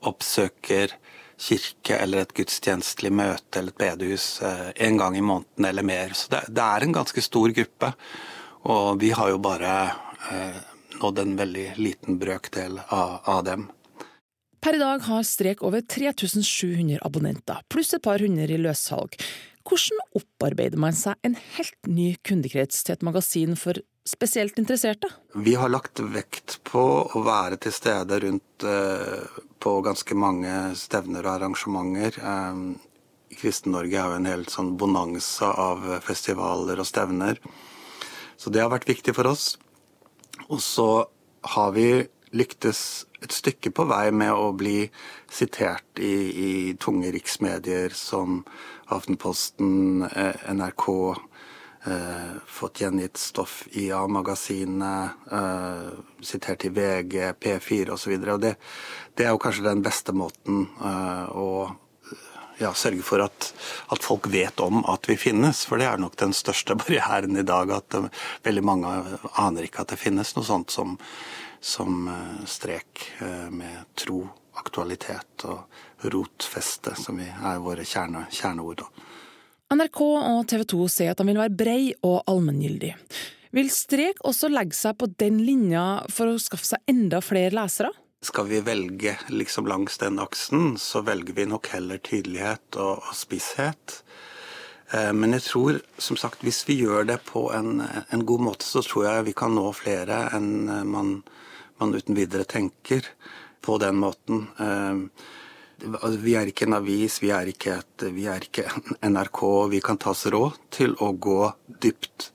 oppsøker 0.09 0.95
kirke 1.43 1.97
eller 1.99 2.23
et 2.23 2.33
gudstjenestelig 2.37 3.11
møte 3.13 3.59
eller 3.59 3.73
et 3.73 3.81
bedehus 3.81 4.27
eh, 4.45 4.69
en 4.87 4.99
gang 5.01 5.17
i 5.17 5.25
måneden 5.25 5.67
eller 5.69 5.85
mer. 5.85 6.15
Så 6.17 6.31
det, 6.33 6.45
det 6.49 6.63
er 6.63 6.85
en 6.85 6.95
ganske 6.95 7.23
stor 7.25 7.53
gruppe. 7.53 7.91
Og 8.71 9.01
vi 9.01 9.11
har 9.11 9.33
jo 9.33 9.41
bare 9.43 9.73
nådd 11.01 11.23
en 11.23 11.37
veldig 11.39 11.67
liten 11.77 12.19
brøkdel 12.21 12.79
av, 12.87 13.19
av 13.23 13.43
dem. 13.47 13.69
Per 14.63 14.77
i 14.77 14.79
dag 14.79 15.01
har 15.03 15.25
Strek 15.27 15.63
over 15.67 15.81
3700 15.81 17.01
abonnenter, 17.03 17.65
pluss 17.67 17.93
et 17.97 18.03
par 18.03 18.21
hundre 18.23 18.47
i 18.47 18.59
løssalg. 18.61 19.17
Hvordan 19.67 19.99
opparbeider 20.19 20.79
man 20.79 20.95
seg 20.95 21.19
en 21.23 21.35
helt 21.55 21.87
ny 21.87 22.13
kundekrets 22.23 22.83
til 22.83 22.95
et 22.95 23.03
magasin 23.03 23.57
for 23.59 23.79
spesielt 24.07 24.59
interesserte? 24.59 25.07
Vi 25.35 25.55
har 25.59 25.71
lagt 25.71 25.99
vekt 25.99 26.59
på 26.67 26.83
å 27.07 27.23
være 27.23 27.59
til 27.63 27.75
stede 27.75 28.19
rundt 28.23 28.67
eh, 28.67 29.37
på 29.63 29.75
ganske 29.83 30.17
mange 30.19 30.53
stevner 30.79 31.23
og 31.23 31.37
arrangementer. 31.37 32.19
Eh, 32.19 32.63
Kristen-Norge 33.39 33.99
er 33.99 34.11
jo 34.11 34.19
en 34.19 34.31
helt 34.31 34.51
sånn 34.53 34.75
bonanza 34.79 35.51
av 35.59 35.85
festivaler 36.05 36.79
og 36.79 36.87
stevner. 36.87 37.39
Så 38.37 38.51
det 38.51 38.63
har 38.63 38.71
vært 38.71 38.89
viktig 38.89 39.15
for 39.15 39.31
oss. 39.31 39.53
Og 40.49 40.61
så 40.61 41.05
har 41.55 41.71
vi 41.75 41.87
lyktes 42.33 43.05
et 43.23 43.31
stykke 43.31 43.71
på 43.75 43.85
vei 43.87 44.07
med 44.15 44.33
å 44.35 44.51
bli 44.57 44.87
sitert 45.31 46.01
i, 46.01 46.15
i 46.47 46.51
tunge 46.81 47.11
riksmedier 47.13 47.93
som 47.95 48.41
Aftenposten, 48.93 50.03
eh, 50.09 50.49
NRK, 50.53 50.87
eh, 51.87 52.33
fått 52.45 52.81
gjengitt 52.83 53.17
stoff 53.17 53.63
i 53.79 53.87
A-magasinet, 53.95 55.29
eh, 55.31 55.93
sitert 56.21 56.65
i 56.65 56.73
VG, 56.73 57.33
P4 57.39 57.95
osv. 57.95 58.11
Og, 58.17 58.25
så 58.25 58.33
og 58.35 58.41
det, 58.43 58.55
det, 59.15 59.25
er 59.25 59.31
jo 59.31 59.41
kanskje 59.41 59.69
den 59.69 59.85
beste 59.85 60.13
måten 60.13 60.67
eh, 60.81 61.25
å 61.31 61.47
ja, 62.63 62.73
sørge 62.77 63.03
for 63.05 63.23
at, 63.25 63.49
at, 63.93 64.03
folk 64.03 64.29
vet 64.31 64.59
om 64.63 64.81
at 64.89 65.09
vi 65.09 65.17
finnes. 65.19 65.65
For 65.69 65.81
det 65.81 65.87
er 65.89 66.01
nok 66.01 66.17
den 66.19 66.35
største 66.35 66.77
barrieren 66.81 67.37
i 67.39 67.45
dag. 67.47 67.71
At 67.75 67.97
uh, 67.99 68.09
veldig 68.45 68.65
mange 68.65 68.93
aner 69.39 69.67
ikke 69.67 69.83
at 69.85 69.93
det 69.93 70.01
finnes 70.01 70.35
noe 70.37 70.47
sånt 70.47 70.73
som, 70.73 70.97
som 71.61 72.07
uh, 72.09 72.43
strek 72.49 73.07
uh, 73.21 73.49
med 73.53 73.93
tro, 73.99 74.23
aktualitet 74.59 75.47
og 75.49 76.11
rotfeste, 76.13 76.93
som 76.99 77.19
er 77.23 77.61
våre 77.63 77.85
kjerne, 77.87 78.27
kjerneord. 78.33 78.85
NRK 79.73 80.01
og 80.03 80.43
TV 80.49 80.65
2 80.69 80.89
sier 80.91 81.13
at 81.13 81.21
de 81.21 81.25
vil 81.25 81.39
være 81.39 81.57
brei 81.57 81.79
og 82.05 82.19
allmenngyldig. 82.29 82.91
Vil 83.53 83.69
Strek 83.73 84.21
også 84.25 84.49
legge 84.49 84.77
seg 84.77 84.97
på 84.97 85.09
den 85.21 85.39
linja 85.45 86.03
for 86.13 86.31
å 86.31 86.41
skaffe 86.41 86.65
seg 86.71 86.89
enda 86.89 87.21
flere 87.21 87.53
lesere? 87.53 87.91
Skal 88.23 88.47
vi 88.47 88.61
velge 88.63 89.17
liksom 89.29 89.67
langs 89.67 89.97
den 89.97 90.19
aksen, 90.19 90.77
så 90.79 91.01
velger 91.03 91.35
vi 91.35 91.45
nok 91.49 91.67
heller 91.75 91.99
tydelighet 92.03 92.77
og, 92.79 93.03
og 93.03 93.15
spisshet. 93.17 93.99
Eh, 94.93 95.11
men 95.13 95.35
jeg 95.37 95.45
tror, 95.47 95.79
som 95.97 96.19
sagt, 96.19 96.43
hvis 96.45 96.63
vi 96.67 96.79
gjør 96.83 97.07
det 97.09 97.19
på 97.27 97.49
en, 97.55 97.83
en, 97.83 98.25
god 98.25 98.47
måte, 98.49 98.67
så 98.67 98.83
tror 98.85 99.07
jeg 99.09 99.29
vi 99.29 99.37
kan 99.37 99.55
nå 99.55 99.65
flere 99.75 100.27
enn 100.37 100.69
eh, 100.69 100.83
man, 100.87 101.15
man 101.81 101.95
uten 101.95 102.17
videre 102.17 102.47
tenker 102.47 103.07
på 103.63 103.77
den 103.81 103.99
måten. 104.03 104.47
Eh, 104.59 105.29
vi 106.23 106.35
er 106.39 106.47
ikke 106.47 106.67
en 106.69 106.77
avis, 106.77 107.19
vi 107.23 107.33
er 107.35 107.49
ikke, 107.51 107.79
et, 107.81 108.07
vi 108.15 108.27
er 108.31 108.45
ikke 108.45 108.69
NRK. 109.03 109.41
Vi 109.73 109.81
kan 109.83 109.99
ta 109.99 110.13
oss 110.13 110.27
råd 110.31 110.61
til 110.71 110.95
å 111.03 111.11
gå 111.11 111.41
dypt 111.83 112.29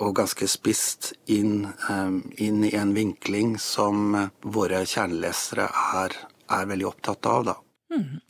og 0.00 0.14
ganske 0.16 0.48
spisst 0.48 1.12
inn, 1.26 1.66
eh, 1.66 2.12
inn, 2.46 2.64
i 2.64 2.74
en 2.76 2.94
vinkling 2.96 3.58
som 3.60 4.14
eh, 4.16 4.30
våre 4.40 4.84
kjernelesere 4.88 5.68
er, 5.68 6.16
er 6.48 6.68
veldig 6.70 6.86
opptatt 6.88 7.28
av. 7.28 7.44
Da. 7.50 7.56
Mm. 7.92 8.20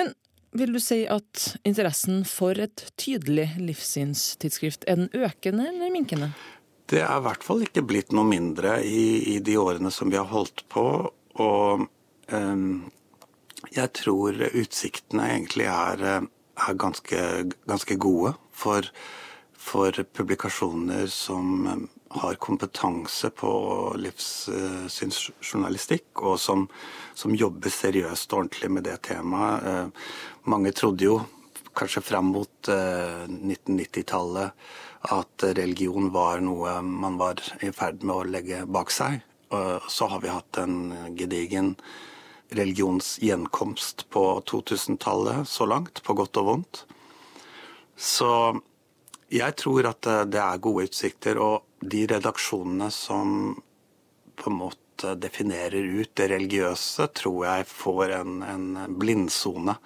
Men 0.00 0.14
vil 0.56 0.72
du 0.76 0.80
si 0.80 1.02
at 1.10 1.56
interessen 1.68 2.24
for 2.28 2.58
et 2.60 2.86
tydelig 3.00 3.50
livssynstidsskrift 3.60 4.88
er 4.88 5.02
den 5.02 5.12
økende 5.12 5.68
eller 5.72 5.92
minkende? 5.92 6.32
Det 6.88 7.00
er 7.00 7.16
i 7.16 7.24
hvert 7.24 7.44
fall 7.44 7.64
ikke 7.64 7.84
blitt 7.84 8.12
noe 8.12 8.28
mindre 8.28 8.78
i, 8.84 9.34
i 9.34 9.38
de 9.44 9.56
årene 9.60 9.92
som 9.92 10.12
vi 10.12 10.20
har 10.20 10.28
holdt 10.28 10.66
på. 10.72 10.84
Og 11.40 11.86
um, 12.28 12.66
jeg 13.72 13.92
tror 13.96 14.36
utsiktene 14.52 15.30
egentlig 15.32 15.64
er, 15.72 16.04
er 16.28 16.76
ganske, 16.78 17.20
ganske 17.64 17.96
gode. 17.96 18.34
For 18.52 18.84
for 19.64 20.04
publikasjoner 20.12 21.06
som 21.06 21.66
eh, 21.66 21.76
har 22.20 22.34
kompetanse 22.34 23.30
på 23.30 23.94
livssynsjournalistikk, 23.98 26.20
og 26.20 26.40
som, 26.40 26.68
som, 27.16 27.34
jobber 27.34 27.70
seriøst 27.72 28.32
og 28.32 28.38
ordentlig 28.42 28.70
med 28.76 28.84
det 28.88 29.02
temaet. 29.08 29.64
Eh, 29.64 29.88
mange 30.52 30.72
trodde 30.76 31.04
jo, 31.08 31.20
kanskje 31.74 32.02
fram 32.04 32.26
mot 32.36 32.68
1990-tallet, 32.68 34.48
eh, 34.52 34.54
at 35.14 35.42
religion 35.58 36.12
var 36.12 36.40
noe 36.44 36.82
man 36.84 37.18
var 37.20 37.34
i 37.64 37.70
ferd 37.76 38.02
med 38.04 38.16
å 38.16 38.24
legge 38.24 38.64
bak 38.64 38.90
seg. 38.92 39.20
Så 39.92 40.06
har 40.08 40.20
vi 40.22 40.28
hatt 40.32 40.56
en 40.58 40.92
gedigen 41.14 41.76
religionsgjenkomst 42.56 44.10
på 44.10 44.42
2000-tallet 44.48 45.48
så 45.48 45.66
langt, 45.68 46.02
på 46.02 46.14
godt 46.16 46.36
og 46.40 46.46
vondt. 46.48 46.86
Så 48.00 48.60
jeg 49.32 49.56
tror 49.60 49.88
at 49.90 50.06
eh, 50.10 50.24
det 50.28 50.40
er 50.42 50.62
gode 50.62 50.88
utsikter, 50.88 51.40
og 51.40 51.64
de 51.80 52.04
redaksjonene 52.10 52.90
som 52.92 53.54
på 54.34 54.50
en 54.50 54.58
måte 54.58 55.14
definerer 55.20 55.84
ut 56.00 56.10
det 56.16 56.30
religiøse, 56.30 57.08
tror 57.16 57.44
jeg 57.46 57.68
får 57.70 58.16
en, 58.20 58.40
en 58.46 58.98
blindsone. 58.98 59.76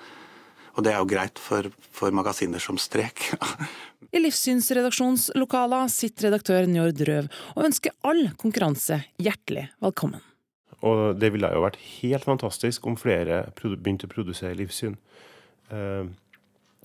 Og 0.78 0.84
det 0.86 0.92
er 0.92 1.00
jo 1.00 1.10
greit 1.10 1.40
for, 1.42 1.66
for 1.90 2.14
magasiner 2.14 2.62
som 2.62 2.78
Strek. 2.78 3.32
I 4.14 4.22
Livssynsredaksjonslokalet 4.22 5.90
sitter 5.92 6.28
redaktør 6.28 6.68
Njord 6.70 7.02
Røv 7.08 7.26
og 7.56 7.66
ønsker 7.66 7.96
all 8.06 8.28
konkurranse 8.40 9.02
hjertelig 9.20 9.66
velkommen. 9.82 10.22
Og 10.86 11.18
det 11.18 11.32
ville 11.34 11.50
jo 11.50 11.64
vært 11.64 11.80
helt 11.98 12.24
fantastisk 12.24 12.86
om 12.86 12.94
flere 13.00 13.48
begynte 13.58 14.06
å 14.06 14.12
produsere 14.12 14.54
livssyn. 14.60 14.94
Uh, 15.72 16.06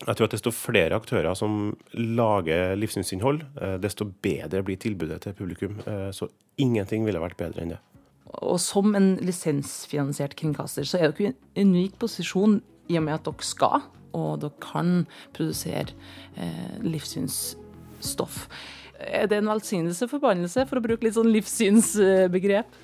jeg 0.01 0.17
tror 0.17 0.27
at 0.27 0.35
desto 0.35 0.51
flere 0.51 0.97
aktører 0.97 1.35
som 1.37 1.73
lager 1.93 2.73
livssynsinnhold, 2.79 3.43
eh, 3.61 3.75
desto 3.81 4.07
bedre 4.25 4.63
blir 4.65 4.79
tilbudet 4.81 5.21
til 5.23 5.35
publikum. 5.37 5.79
Eh, 5.87 6.09
så 6.11 6.27
ingenting 6.57 7.05
ville 7.05 7.21
vært 7.21 7.37
bedre 7.39 7.63
enn 7.63 7.75
det. 7.75 7.79
Og 8.41 8.59
som 8.59 8.95
en 8.97 9.15
lisensfinansiert 9.21 10.35
kringkaster, 10.35 10.83
så 10.83 10.99
er 10.99 11.11
dere 11.11 11.29
i 11.29 11.33
en 11.61 11.69
unik 11.69 11.99
posisjon 12.01 12.61
i 12.89 12.97
og 12.97 13.03
med 13.05 13.13
at 13.19 13.27
dere 13.29 13.45
skal, 13.45 13.85
og 14.13 14.41
dere 14.41 14.59
kan 14.59 15.05
produsere 15.33 15.93
eh, 16.35 16.79
livssynsstoff. 16.81 18.47
Er 18.99 19.27
det 19.27 19.39
en 19.39 19.51
velsignelse 19.51 20.07
forbannelse, 20.09 20.65
for 20.67 20.79
å 20.79 20.83
bruke 20.83 21.05
litt 21.05 21.15
sånn 21.15 21.31
livssynsbegrep? 21.31 22.79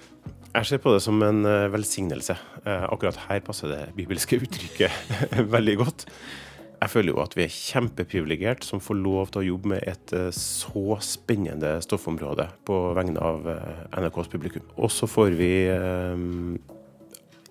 Jeg 0.50 0.65
ser 0.65 0.82
på 0.82 0.93
det 0.93 1.02
som 1.06 1.19
en 1.24 1.43
velsignelse. 1.72 2.36
Akkurat 2.65 3.17
her 3.28 3.39
passer 3.45 3.69
det 3.69 3.82
bibelske 3.95 4.39
uttrykket 4.41 5.12
veldig 5.56 5.76
godt. 5.84 6.08
Jeg 6.80 6.92
føler 6.94 7.12
jo 7.12 7.22
at 7.24 7.36
vi 7.36 7.44
er 7.44 7.54
kjempeprivilegert 7.54 8.63
som 8.63 8.82
får 8.84 9.00
lov 9.00 9.32
til 9.34 9.42
å 9.42 9.48
jobbe 9.50 9.74
med 9.74 9.88
et 9.89 10.13
eh, 10.15 10.30
så 10.36 11.00
spennende 11.04 11.76
stoffområde 11.84 12.48
på 12.68 12.78
vegne 12.98 13.24
av 13.24 13.48
NRKs 13.98 14.32
publikum. 14.32 14.63
Og 14.78 14.92
så 14.94 15.10
får 15.10 15.36
vi 15.39 15.52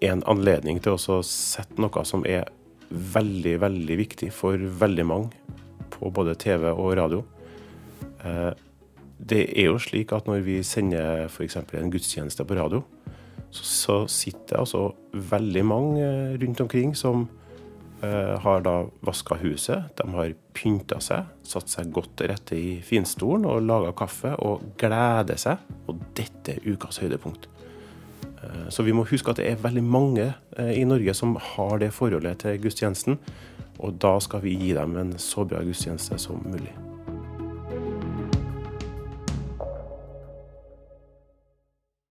en 0.09 0.23
anledning 0.31 0.81
til 0.81 0.97
å 0.97 1.21
sette 1.27 1.77
noe 1.83 2.05
som 2.09 2.25
er 2.29 2.49
veldig, 2.89 3.59
veldig 3.61 3.99
viktig 4.01 4.31
for 4.33 4.57
veldig 4.57 5.05
mange 5.05 5.59
på 5.93 6.09
både 6.15 6.39
TV 6.41 6.71
og 6.71 6.95
radio 6.97 7.21
det 9.19 9.43
er 9.59 9.69
jo 9.69 9.81
slik 9.83 10.13
at 10.15 10.29
når 10.29 10.45
vi 10.47 10.61
sender 10.67 11.27
f.eks. 11.27 11.59
en 11.59 11.91
gudstjeneste 11.91 12.47
på 12.47 12.57
radio, 12.59 12.83
så, 13.51 14.05
sitter 14.07 14.53
det 14.53 14.61
altså 14.61 14.83
veldig 15.13 15.65
mange 15.65 16.09
rundt 16.43 16.61
omkring 16.61 16.95
som 16.97 17.29
har 17.99 18.61
da 18.63 18.73
vaska 19.03 19.35
huset, 19.41 19.89
de 19.99 20.05
har 20.15 20.35
pynta 20.55 21.01
seg, 21.03 21.27
satt 21.43 21.73
seg 21.73 21.91
godt 21.91 22.13
til 22.19 22.31
rette 22.31 22.55
i 22.55 22.77
finstolen 22.87 23.47
og 23.49 23.65
laga 23.67 23.91
kaffe 23.99 24.37
og 24.39 24.77
gleder 24.79 25.41
seg. 25.41 25.65
Og 25.91 25.99
dette 26.15 26.55
er 26.55 26.69
ukas 26.69 27.01
høydepunkt. 27.03 27.49
Uh, 28.39 28.69
så 28.71 28.83
vi 28.87 28.95
må 28.95 29.07
huske 29.09 29.33
at 29.33 29.41
det 29.41 29.49
er 29.51 29.63
veldig 29.63 29.85
mange 29.85 30.29
uh, 30.31 30.71
i 30.71 30.85
Norge 30.87 31.15
som 31.15 31.37
har 31.55 31.79
det 31.83 31.93
forholdet 31.97 32.45
til 32.45 32.61
gudstjenesten. 32.63 33.19
Og 33.79 33.99
da 34.03 34.19
skal 34.23 34.43
vi 34.47 34.59
gi 34.59 34.75
dem 34.79 34.99
en 34.99 35.17
så 35.23 35.47
bra 35.47 35.63
gudstjeneste 35.67 36.19
som 36.23 36.43
mulig. 36.47 36.75